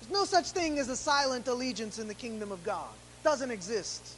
There's 0.00 0.12
no 0.12 0.24
such 0.24 0.52
thing 0.52 0.78
as 0.78 0.88
a 0.88 0.96
silent 0.96 1.48
allegiance 1.48 1.98
in 1.98 2.08
the 2.08 2.14
kingdom 2.14 2.50
of 2.50 2.64
God, 2.64 2.88
it 3.20 3.24
doesn't 3.24 3.50
exist. 3.50 4.16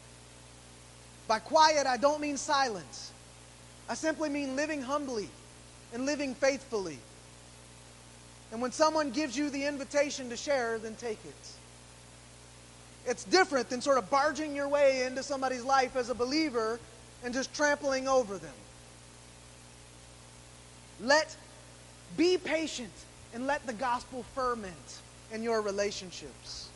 By 1.27 1.41
quiet, 1.41 1.85
I 1.89 1.97
don't 1.97 2.21
mean 2.21 2.37
silence. 2.37 3.11
I 3.89 3.95
simply 3.95 4.29
mean 4.29 4.55
living 4.55 4.83
humbly 4.83 5.29
and 5.93 6.07
living 6.07 6.35
faithfully. 6.35 6.99
And 8.51 8.61
when 8.61 8.73
someone 8.73 9.11
gives 9.11 9.37
you 9.37 9.51
the 9.51 9.67
invitation 9.67 10.29
to 10.31 10.37
share, 10.37 10.79
then 10.79 10.95
take 10.97 11.19
it. 11.25 11.53
It's 13.07 13.25
different 13.25 13.69
than 13.69 13.81
sort 13.81 13.99
of 13.99 14.11
barging 14.11 14.55
your 14.55 14.69
way 14.69 15.05
into 15.07 15.23
somebody's 15.23 15.65
life 15.65 15.97
as 15.97 16.11
a 16.11 16.15
believer 16.15 16.79
and 17.25 17.35
just 17.35 17.55
trampling 17.55 18.07
over 18.07 18.39
them. 18.39 18.55
Let 21.01 21.35
be 22.17 22.37
patient 22.39 22.93
and 23.35 23.47
let 23.47 23.67
the 23.67 23.73
gospel 23.73 24.25
ferment 24.35 25.01
in 25.33 25.43
your 25.43 25.63
relationships. 25.63 26.69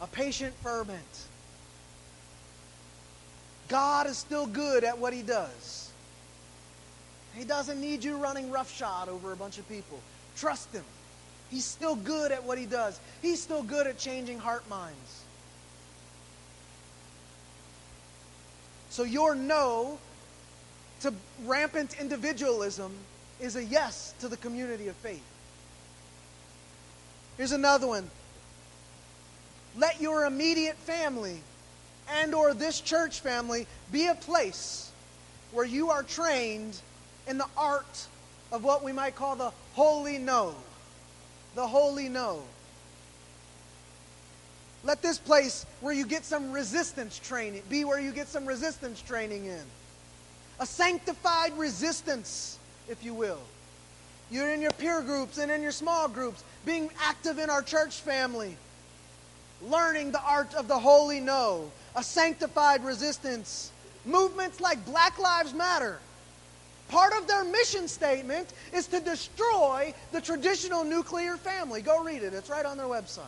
A 0.00 0.06
patient 0.06 0.54
ferment. 0.62 1.26
God 3.68 4.06
is 4.06 4.16
still 4.16 4.46
good 4.46 4.84
at 4.84 4.98
what 4.98 5.12
He 5.12 5.22
does. 5.22 5.87
He 7.38 7.44
doesn't 7.44 7.80
need 7.80 8.02
you 8.02 8.16
running 8.16 8.50
roughshod 8.50 9.08
over 9.08 9.32
a 9.32 9.36
bunch 9.36 9.58
of 9.58 9.68
people. 9.68 10.00
Trust 10.36 10.72
Him. 10.72 10.82
He's 11.50 11.64
still 11.64 11.94
good 11.94 12.32
at 12.32 12.42
what 12.42 12.58
He 12.58 12.66
does, 12.66 12.98
He's 13.22 13.40
still 13.40 13.62
good 13.62 13.86
at 13.86 13.96
changing 13.96 14.40
heart 14.40 14.68
minds. 14.68 15.22
So, 18.90 19.04
your 19.04 19.36
no 19.36 19.98
to 21.02 21.14
rampant 21.44 22.00
individualism 22.00 22.92
is 23.40 23.54
a 23.54 23.64
yes 23.64 24.14
to 24.18 24.26
the 24.26 24.36
community 24.36 24.88
of 24.88 24.96
faith. 24.96 25.22
Here's 27.36 27.52
another 27.52 27.86
one. 27.86 28.10
Let 29.76 30.00
your 30.00 30.24
immediate 30.24 30.76
family 30.78 31.40
and 32.10 32.34
or 32.34 32.52
this 32.52 32.80
church 32.80 33.20
family 33.20 33.68
be 33.92 34.08
a 34.08 34.16
place 34.16 34.90
where 35.52 35.66
you 35.66 35.90
are 35.90 36.02
trained 36.02 36.80
in 37.28 37.38
the 37.38 37.46
art 37.56 38.06
of 38.50 38.64
what 38.64 38.82
we 38.82 38.92
might 38.92 39.14
call 39.14 39.36
the 39.36 39.52
holy 39.74 40.18
no. 40.18 40.54
The 41.54 41.66
holy 41.66 42.08
no. 42.08 42.42
Let 44.84 45.02
this 45.02 45.18
place 45.18 45.66
where 45.80 45.92
you 45.92 46.06
get 46.06 46.24
some 46.24 46.52
resistance 46.52 47.18
training 47.18 47.62
be 47.68 47.84
where 47.84 48.00
you 48.00 48.12
get 48.12 48.28
some 48.28 48.46
resistance 48.46 49.02
training 49.02 49.46
in. 49.46 49.62
A 50.60 50.66
sanctified 50.66 51.56
resistance, 51.58 52.58
if 52.88 53.04
you 53.04 53.14
will. 53.14 53.40
You're 54.30 54.52
in 54.52 54.60
your 54.60 54.72
peer 54.72 55.02
groups 55.02 55.38
and 55.38 55.50
in 55.50 55.62
your 55.62 55.72
small 55.72 56.08
groups, 56.08 56.42
being 56.64 56.90
active 57.02 57.38
in 57.38 57.50
our 57.50 57.62
church 57.62 58.00
family, 58.00 58.56
learning 59.62 60.12
the 60.12 60.22
art 60.22 60.54
of 60.54 60.68
the 60.68 60.78
holy 60.78 61.20
no, 61.20 61.70
a 61.96 62.02
sanctified 62.02 62.84
resistance. 62.84 63.72
Movements 64.04 64.60
like 64.60 64.84
Black 64.84 65.18
Lives 65.18 65.54
Matter. 65.54 65.98
Part 66.88 67.12
of 67.18 67.26
their 67.26 67.44
mission 67.44 67.86
statement 67.86 68.52
is 68.72 68.86
to 68.88 69.00
destroy 69.00 69.92
the 70.12 70.20
traditional 70.20 70.84
nuclear 70.84 71.36
family. 71.36 71.82
Go 71.82 72.02
read 72.02 72.22
it, 72.22 72.32
it's 72.32 72.48
right 72.48 72.64
on 72.64 72.78
their 72.78 72.86
website. 72.86 73.24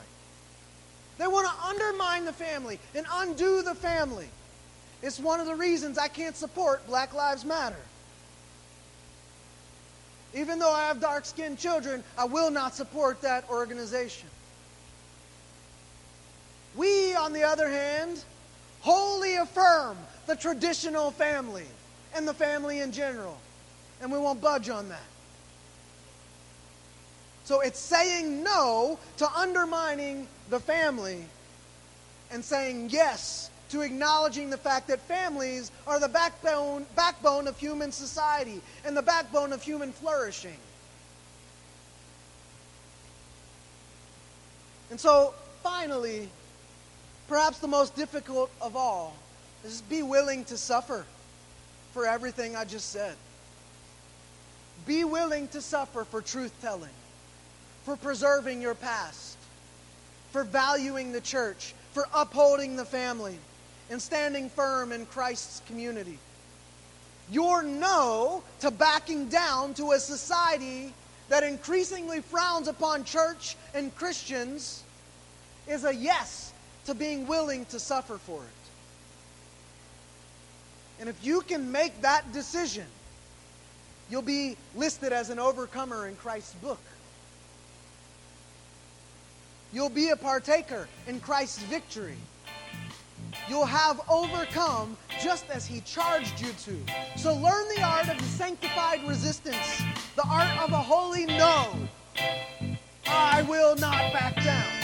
They 1.18 1.26
want 1.26 1.46
to 1.46 1.66
undermine 1.66 2.24
the 2.24 2.32
family 2.32 2.78
and 2.94 3.06
undo 3.12 3.62
the 3.62 3.74
family. 3.74 4.28
It's 5.02 5.20
one 5.20 5.40
of 5.40 5.46
the 5.46 5.54
reasons 5.54 5.98
I 5.98 6.08
can't 6.08 6.36
support 6.36 6.86
Black 6.86 7.12
Lives 7.12 7.44
Matter. 7.44 7.76
Even 10.34 10.58
though 10.58 10.72
I 10.72 10.86
have 10.86 11.00
dark 11.00 11.24
skinned 11.26 11.58
children, 11.58 12.04
I 12.16 12.24
will 12.24 12.50
not 12.50 12.74
support 12.74 13.20
that 13.22 13.48
organization. 13.50 14.28
We, 16.76 17.14
on 17.14 17.32
the 17.32 17.42
other 17.42 17.68
hand, 17.68 18.22
wholly 18.80 19.36
affirm 19.36 19.98
the 20.26 20.36
traditional 20.36 21.10
family 21.10 21.66
and 22.14 22.26
the 22.26 22.34
family 22.34 22.80
in 22.80 22.92
general. 22.92 23.36
And 24.00 24.10
we 24.10 24.18
won't 24.18 24.40
budge 24.40 24.68
on 24.68 24.88
that. 24.88 25.02
So 27.44 27.60
it's 27.60 27.78
saying 27.78 28.42
no 28.44 28.98
to 29.16 29.30
undermining 29.32 30.28
the 30.50 30.60
family 30.60 31.24
and 32.30 32.44
saying 32.44 32.90
yes 32.90 33.50
to 33.70 33.82
acknowledging 33.82 34.50
the 34.50 34.56
fact 34.56 34.88
that 34.88 35.00
families 35.00 35.70
are 35.86 36.00
the 36.00 36.08
backbone, 36.08 36.86
backbone 36.96 37.46
of 37.46 37.58
human 37.58 37.92
society 37.92 38.60
and 38.84 38.96
the 38.96 39.02
backbone 39.02 39.52
of 39.52 39.62
human 39.62 39.92
flourishing. 39.92 40.56
And 44.90 44.98
so, 44.98 45.34
finally, 45.62 46.28
perhaps 47.28 47.58
the 47.58 47.68
most 47.68 47.94
difficult 47.94 48.50
of 48.60 48.74
all 48.76 49.14
is 49.64 49.82
be 49.82 50.02
willing 50.02 50.44
to 50.46 50.56
suffer 50.56 51.04
for 51.92 52.06
everything 52.06 52.56
I 52.56 52.64
just 52.64 52.90
said. 52.90 53.14
Be 54.86 55.04
willing 55.04 55.48
to 55.48 55.60
suffer 55.60 56.04
for 56.04 56.22
truth 56.22 56.52
telling, 56.60 56.90
for 57.84 57.96
preserving 57.96 58.62
your 58.62 58.74
past, 58.74 59.36
for 60.32 60.44
valuing 60.44 61.12
the 61.12 61.20
church, 61.20 61.74
for 61.92 62.06
upholding 62.14 62.76
the 62.76 62.84
family, 62.84 63.38
and 63.90 64.00
standing 64.00 64.48
firm 64.48 64.92
in 64.92 65.06
Christ's 65.06 65.60
community. 65.66 66.18
Your 67.30 67.62
no 67.62 68.42
to 68.60 68.70
backing 68.70 69.28
down 69.28 69.74
to 69.74 69.92
a 69.92 69.98
society 69.98 70.92
that 71.28 71.42
increasingly 71.44 72.20
frowns 72.20 72.68
upon 72.68 73.04
church 73.04 73.56
and 73.74 73.94
Christians 73.94 74.82
is 75.68 75.84
a 75.84 75.94
yes 75.94 76.52
to 76.86 76.94
being 76.94 77.26
willing 77.26 77.64
to 77.66 77.78
suffer 77.78 78.18
for 78.18 78.42
it. 78.42 78.48
And 80.98 81.08
if 81.08 81.24
you 81.24 81.40
can 81.42 81.70
make 81.72 82.02
that 82.02 82.32
decision, 82.32 82.86
you'll 84.10 84.22
be 84.22 84.56
listed 84.74 85.12
as 85.12 85.30
an 85.30 85.38
overcomer 85.38 86.08
in 86.08 86.16
Christ's 86.16 86.54
book. 86.54 86.80
You'll 89.72 89.88
be 89.88 90.08
a 90.08 90.16
partaker 90.16 90.88
in 91.06 91.20
Christ's 91.20 91.62
victory. 91.64 92.16
You'll 93.48 93.64
have 93.64 94.00
overcome 94.08 94.96
just 95.22 95.48
as 95.50 95.66
he 95.66 95.80
charged 95.82 96.40
you 96.40 96.52
to. 96.64 96.76
So 97.16 97.34
learn 97.34 97.68
the 97.76 97.82
art 97.82 98.08
of 98.08 98.18
the 98.18 98.24
sanctified 98.24 99.06
resistance, 99.06 99.82
the 100.16 100.26
art 100.26 100.58
of 100.58 100.72
a 100.72 100.82
holy 100.82 101.26
no. 101.26 101.72
I 103.06 103.42
will 103.42 103.76
not 103.76 104.12
back 104.12 104.36
down. 104.36 104.79